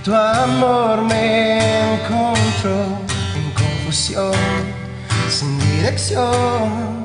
Tu 0.03 0.15
amor 0.15 1.03
me 1.03 1.59
encontró 1.97 2.87
en 3.37 3.51
confusión, 3.53 4.33
sin 5.29 5.59
dirección. 5.59 7.05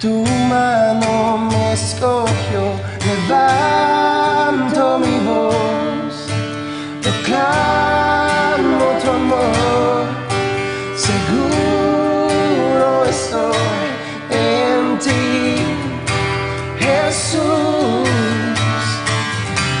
Tu 0.00 0.24
mano 0.48 1.38
me 1.50 1.72
escogió, 1.72 2.62
levanto 3.04 4.98
mi 5.00 5.18
voz, 5.26 6.14
proclamo 7.02 8.84
tu 9.02 9.10
amor. 9.10 10.06
Seguro 10.96 12.88
estoy 13.04 13.88
en 14.30 14.98
ti. 14.98 15.56
Jesús, 16.78 18.08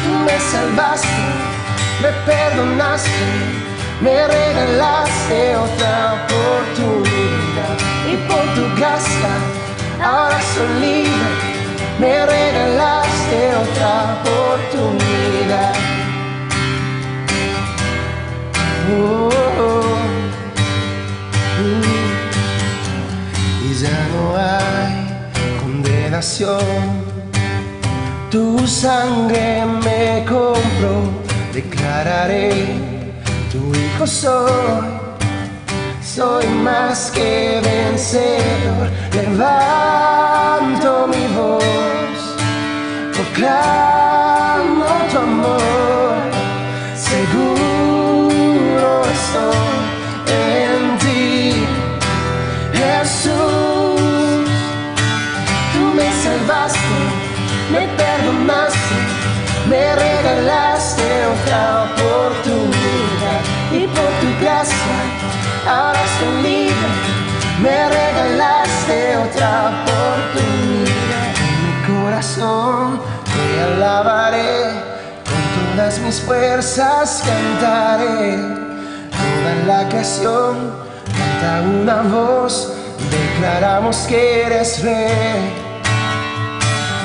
tú 0.02 0.10
me 0.26 0.36
salvaste, 0.52 1.22
me 2.02 2.10
perdonaste, 2.26 3.26
me 4.00 4.26
regalaste 4.26 5.56
otra 5.56 6.24
oportunidad 6.24 7.76
y 8.10 8.16
por 8.28 8.44
tu 8.54 8.76
gracia 8.76 9.32
ahora 10.02 10.40
soy 10.54 10.80
libre, 10.80 11.34
me 11.98 12.26
regalaste 12.26 13.54
otra 13.56 14.20
oportunidad. 14.20 15.74
Oh, 18.90 19.28
oh, 19.60 19.98
mm 21.60 22.08
y 23.68 23.74
ya 23.74 23.98
no 24.12 24.36
hay 24.36 25.60
condenación. 25.60 27.08
Tu 28.30 28.66
sangre 28.66 29.64
me 29.84 30.24
compró, 30.24 30.94
declararé, 31.52 32.97
tu 33.50 33.58
hijo 33.74 34.06
soy, 34.06 34.88
soy 36.02 36.46
más 36.62 37.10
que 37.10 37.60
vencedor. 37.62 38.90
Levanto 39.12 41.06
mi 41.08 41.26
voz, 41.34 42.20
proclamo 43.14 44.86
tu 45.10 45.18
amor, 45.18 45.97
me 67.60 67.88
regalaste 67.88 69.16
otra 69.16 69.70
oportunidad. 69.82 71.34
En 71.46 71.56
mi 71.64 72.02
corazón 72.02 73.00
te 73.24 73.60
alabaré, 73.62 74.70
con 75.24 75.76
todas 75.76 75.98
mis 76.00 76.20
fuerzas 76.20 77.22
cantaré, 77.24 78.36
toda 79.10 79.52
la 79.66 79.88
creación 79.88 80.72
canta 81.16 81.62
una 81.62 82.02
voz, 82.02 82.72
declaramos 83.10 83.96
que 84.08 84.42
eres 84.42 84.82
rey. 84.82 85.52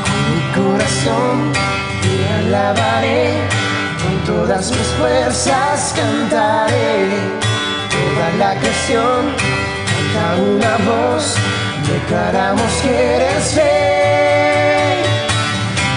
Con 0.06 0.22
mi 0.30 0.70
corazón 0.70 1.54
te 2.02 2.48
alabaré, 2.48 3.34
con 4.04 4.36
todas 4.36 4.70
mis 4.72 4.88
fuerzas 5.00 5.94
cantaré. 5.96 7.44
Toda 7.94 8.32
la 8.40 8.60
creación 8.60 9.36
canta 10.24 10.42
una 10.42 10.78
voz, 10.86 11.36
declaramos 11.88 12.72
que 12.82 13.16
eres 13.16 13.56
rey. 13.56 15.04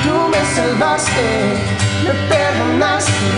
Tú 0.05 0.29
me 0.29 0.43
salvaste, 0.55 1.27
me 2.05 2.13
perdonaste, 2.29 3.29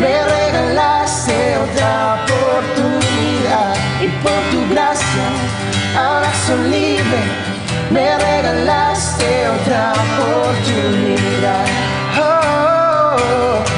me 0.00 0.24
regalaste 0.24 1.58
otra 1.58 2.14
oportunidad 2.14 3.74
y 4.00 4.08
por 4.22 4.40
tu 4.50 4.60
gracia 4.72 5.26
ahora 5.96 6.30
soy 6.46 6.70
libre, 6.70 7.20
me 7.90 8.18
regalaste 8.18 9.48
otra 9.48 9.92
oportunidad. 9.92 11.66
Oh, 12.18 12.22
oh, 12.22 13.16
oh, 13.18 13.71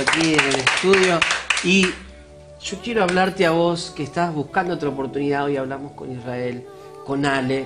aquí 0.00 0.34
en 0.34 0.40
el 0.40 0.56
estudio. 0.56 1.20
Y 1.64 1.86
yo 2.62 2.78
quiero 2.82 3.02
hablarte 3.02 3.46
a 3.46 3.50
vos 3.50 3.92
que 3.96 4.02
estás 4.02 4.34
buscando 4.34 4.74
otra 4.74 4.88
oportunidad. 4.88 5.44
Hoy 5.44 5.56
hablamos 5.56 5.92
con 5.92 6.10
Israel, 6.12 6.64
con 7.06 7.24
Ale. 7.26 7.64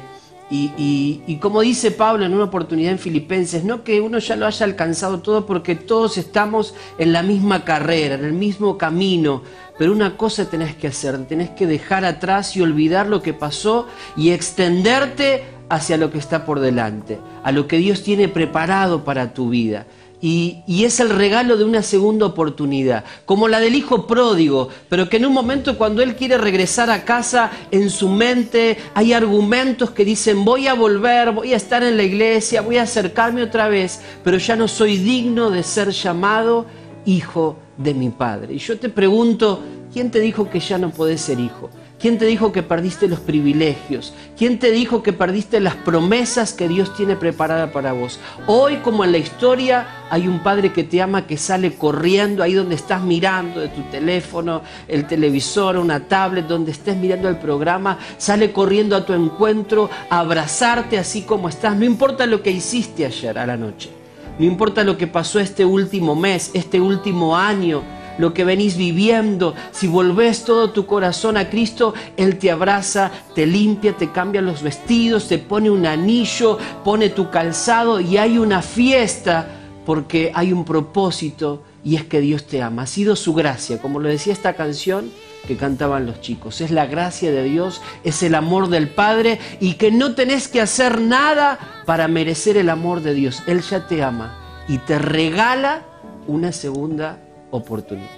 Y, 0.52 1.22
y- 1.28 1.36
como 1.36 1.60
dice 1.60 1.92
Pablo 1.92 2.24
en 2.26 2.34
una 2.34 2.42
oportunidad 2.44 2.90
en 2.90 2.98
Filipenses, 2.98 3.62
no 3.62 3.84
que 3.84 4.00
uno 4.00 4.18
ya 4.18 4.34
lo 4.34 4.46
haya 4.46 4.66
alcanzado 4.66 5.20
todo 5.20 5.46
porque 5.46 5.76
todos 5.76 6.18
estamos 6.18 6.74
en 6.98 7.12
la 7.12 7.22
misma 7.22 7.64
carrera, 7.64 8.16
en 8.16 8.24
el 8.24 8.32
mismo 8.32 8.76
camino, 8.76 9.42
pero 9.78 9.92
una 9.92 10.16
cosa 10.16 10.50
tenés 10.50 10.74
que 10.74 10.88
hacer, 10.88 11.24
tenés 11.26 11.50
que 11.50 11.68
dejar 11.68 12.04
atrás 12.04 12.56
y 12.56 12.62
olvidar 12.62 13.06
lo 13.06 13.22
que 13.22 13.32
pasó 13.32 13.86
y 14.16 14.30
extenderte 14.30 15.44
hacia 15.68 15.96
lo 15.96 16.10
que 16.10 16.18
está 16.18 16.44
por 16.44 16.58
delante, 16.58 17.18
a 17.44 17.52
lo 17.52 17.68
que 17.68 17.78
Dios 17.78 18.02
tiene 18.02 18.26
preparado 18.26 19.04
para 19.04 19.32
tu 19.32 19.50
vida. 19.50 19.86
Y, 20.22 20.62
es 20.84 21.00
el 21.00 21.10
regalo 21.10 21.56
de 21.56 21.64
una 21.64 21.82
segunda 21.82 22.26
oportunidad, 22.26 23.04
como 23.24 23.48
la 23.48 23.58
del 23.58 23.74
hijo 23.74 24.06
pródigo, 24.06 24.68
pero 24.88 25.08
que 25.08 25.16
en 25.16 25.26
un 25.26 25.32
momento 25.32 25.78
cuando 25.78 26.02
él 26.02 26.14
quiere 26.14 26.36
regresar 26.36 26.90
a 26.90 27.04
casa, 27.04 27.50
en 27.70 27.88
su 27.88 28.08
mente 28.08 28.76
hay 28.94 29.14
argumentos 29.14 29.90
que 29.90 30.04
dicen 30.04 30.44
voy 30.44 30.66
a 30.66 30.74
volver, 30.74 31.32
voy 31.32 31.54
a 31.54 31.56
estar 31.56 31.82
en 31.82 31.96
la 31.96 32.02
iglesia, 32.02 32.60
voy 32.60 32.76
a 32.76 32.82
acercarme 32.82 33.42
otra 33.42 33.68
vez, 33.68 34.00
pero 34.22 34.36
ya 34.36 34.56
no 34.56 34.68
soy 34.68 34.98
digno 34.98 35.50
de 35.50 35.62
ser 35.62 35.90
llamado 35.90 36.66
hijo 37.06 37.56
de 37.78 37.94
mi 37.94 38.10
padre. 38.10 38.54
Y 38.54 38.58
yo 38.58 38.78
te 38.78 38.90
pregunto, 38.90 39.62
¿quién 39.92 40.10
te 40.10 40.20
dijo 40.20 40.50
que 40.50 40.60
ya 40.60 40.76
no 40.76 40.90
podés 40.90 41.22
ser 41.22 41.40
hijo? 41.40 41.70
¿Quién 42.00 42.16
te 42.16 42.24
dijo 42.24 42.50
que 42.50 42.62
perdiste 42.62 43.08
los 43.08 43.20
privilegios? 43.20 44.14
¿Quién 44.38 44.58
te 44.58 44.70
dijo 44.70 45.02
que 45.02 45.12
perdiste 45.12 45.60
las 45.60 45.74
promesas 45.74 46.54
que 46.54 46.66
Dios 46.66 46.96
tiene 46.96 47.14
preparada 47.14 47.72
para 47.72 47.92
vos? 47.92 48.18
Hoy, 48.46 48.76
como 48.76 49.04
en 49.04 49.12
la 49.12 49.18
historia, 49.18 49.86
hay 50.08 50.26
un 50.26 50.38
padre 50.38 50.72
que 50.72 50.82
te 50.82 51.02
ama 51.02 51.26
que 51.26 51.36
sale 51.36 51.74
corriendo 51.74 52.42
ahí 52.42 52.54
donde 52.54 52.74
estás 52.74 53.02
mirando 53.02 53.60
de 53.60 53.68
tu 53.68 53.82
teléfono, 53.90 54.62
el 54.88 55.06
televisor, 55.06 55.76
una 55.76 56.00
tablet, 56.08 56.46
donde 56.46 56.70
estés 56.70 56.96
mirando 56.96 57.28
el 57.28 57.36
programa, 57.36 57.98
sale 58.16 58.50
corriendo 58.50 58.96
a 58.96 59.04
tu 59.04 59.12
encuentro, 59.12 59.90
a 60.08 60.20
abrazarte 60.20 60.96
así 60.96 61.20
como 61.20 61.50
estás. 61.50 61.76
No 61.76 61.84
importa 61.84 62.24
lo 62.24 62.42
que 62.42 62.50
hiciste 62.50 63.04
ayer 63.04 63.38
a 63.38 63.44
la 63.44 63.58
noche, 63.58 63.90
no 64.38 64.46
importa 64.46 64.84
lo 64.84 64.96
que 64.96 65.06
pasó 65.06 65.38
este 65.38 65.66
último 65.66 66.16
mes, 66.16 66.50
este 66.54 66.80
último 66.80 67.36
año 67.36 67.99
lo 68.20 68.34
que 68.34 68.44
venís 68.44 68.76
viviendo, 68.76 69.54
si 69.72 69.86
volvés 69.86 70.44
todo 70.44 70.70
tu 70.70 70.86
corazón 70.86 71.36
a 71.36 71.48
Cristo, 71.48 71.94
Él 72.16 72.38
te 72.38 72.50
abraza, 72.50 73.10
te 73.34 73.46
limpia, 73.46 73.94
te 73.94 74.10
cambia 74.10 74.42
los 74.42 74.62
vestidos, 74.62 75.28
te 75.28 75.38
pone 75.38 75.70
un 75.70 75.86
anillo, 75.86 76.58
pone 76.84 77.08
tu 77.08 77.30
calzado 77.30 78.00
y 78.00 78.18
hay 78.18 78.38
una 78.38 78.62
fiesta 78.62 79.48
porque 79.86 80.30
hay 80.34 80.52
un 80.52 80.64
propósito 80.64 81.62
y 81.82 81.96
es 81.96 82.04
que 82.04 82.20
Dios 82.20 82.46
te 82.46 82.62
ama. 82.62 82.82
Ha 82.82 82.86
sido 82.86 83.16
su 83.16 83.34
gracia, 83.34 83.80
como 83.80 84.00
lo 84.00 84.08
decía 84.08 84.32
esta 84.32 84.52
canción 84.54 85.10
que 85.46 85.56
cantaban 85.56 86.06
los 86.06 86.20
chicos. 86.20 86.60
Es 86.60 86.70
la 86.70 86.86
gracia 86.86 87.32
de 87.32 87.42
Dios, 87.44 87.80
es 88.04 88.22
el 88.22 88.34
amor 88.34 88.68
del 88.68 88.88
Padre 88.88 89.38
y 89.58 89.74
que 89.74 89.90
no 89.90 90.14
tenés 90.14 90.48
que 90.48 90.60
hacer 90.60 91.00
nada 91.00 91.58
para 91.86 92.06
merecer 92.08 92.56
el 92.56 92.68
amor 92.68 93.00
de 93.00 93.14
Dios. 93.14 93.42
Él 93.46 93.62
ya 93.62 93.86
te 93.86 94.02
ama 94.02 94.36
y 94.68 94.78
te 94.78 94.98
regala 94.98 95.82
una 96.26 96.52
segunda 96.52 97.18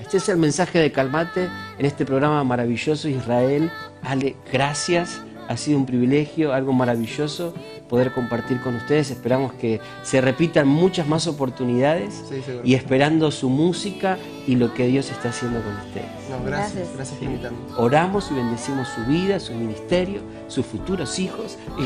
Este 0.00 0.18
es 0.18 0.28
el 0.28 0.36
mensaje 0.36 0.78
de 0.78 0.92
Calmate 0.92 1.48
en 1.78 1.86
este 1.86 2.04
programa 2.04 2.44
maravilloso 2.44 3.08
Israel. 3.08 3.70
Ale, 4.02 4.36
gracias. 4.52 5.22
Ha 5.48 5.56
sido 5.56 5.78
un 5.78 5.86
privilegio, 5.86 6.52
algo 6.52 6.72
maravilloso 6.72 7.54
poder 7.92 8.10
compartir 8.14 8.58
con 8.62 8.74
ustedes. 8.76 9.10
Esperamos 9.10 9.52
que 9.52 9.78
se 10.02 10.22
repitan 10.22 10.66
muchas 10.66 11.06
más 11.06 11.26
oportunidades 11.26 12.22
Sí, 12.26 12.42
y 12.64 12.72
esperando 12.74 13.30
su 13.30 13.50
música 13.50 14.16
y 14.46 14.56
lo 14.56 14.72
que 14.72 14.86
Dios 14.86 15.10
está 15.10 15.28
haciendo 15.28 15.60
con 15.60 15.74
ustedes. 15.76 16.06
No, 16.30 16.42
gracias, 16.42 16.72
Gracias. 16.74 16.96
gracias 16.96 17.18
por 17.18 17.28
invitarme. 17.28 17.58
Oramos 17.76 18.30
y 18.30 18.34
bendecimos 18.34 18.88
su 18.88 19.04
vida, 19.04 19.38
su 19.40 19.52
ministerio, 19.52 20.22
sus 20.48 20.64
futuros 20.64 21.18
hijos. 21.18 21.58
Y, 21.78 21.82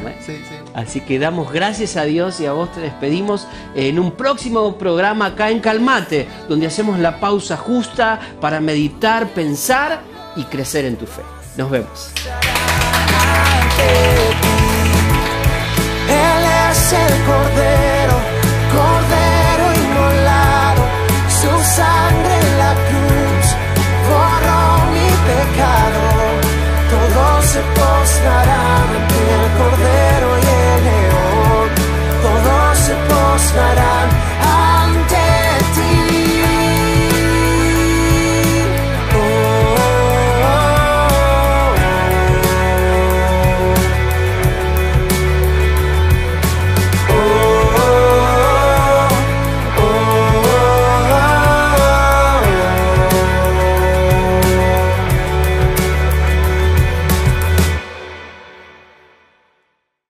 Amén. 0.00 0.16
Sí, 0.24 0.36
sí. 0.36 0.54
Así 0.72 1.00
que 1.02 1.18
damos 1.18 1.52
gracias 1.52 1.98
a 1.98 2.04
Dios 2.04 2.40
y 2.40 2.46
a 2.46 2.52
vos 2.52 2.72
te 2.72 2.80
despedimos 2.80 3.46
en 3.74 3.98
un 3.98 4.12
próximo 4.12 4.78
programa 4.78 5.26
acá 5.26 5.50
en 5.50 5.60
Calmate, 5.60 6.26
donde 6.48 6.66
hacemos 6.66 6.98
la 6.98 7.20
pausa 7.20 7.58
justa 7.58 8.18
para 8.40 8.58
meditar, 8.62 9.28
pensar 9.34 10.00
y 10.34 10.44
crecer 10.44 10.86
en 10.86 10.96
tu 10.96 11.04
fe. 11.04 11.20
Nos 11.58 11.70
vemos. 11.70 12.10
Es 16.86 16.92
el 16.92 17.24
Cordero, 17.24 18.14
Cordero. 18.70 19.15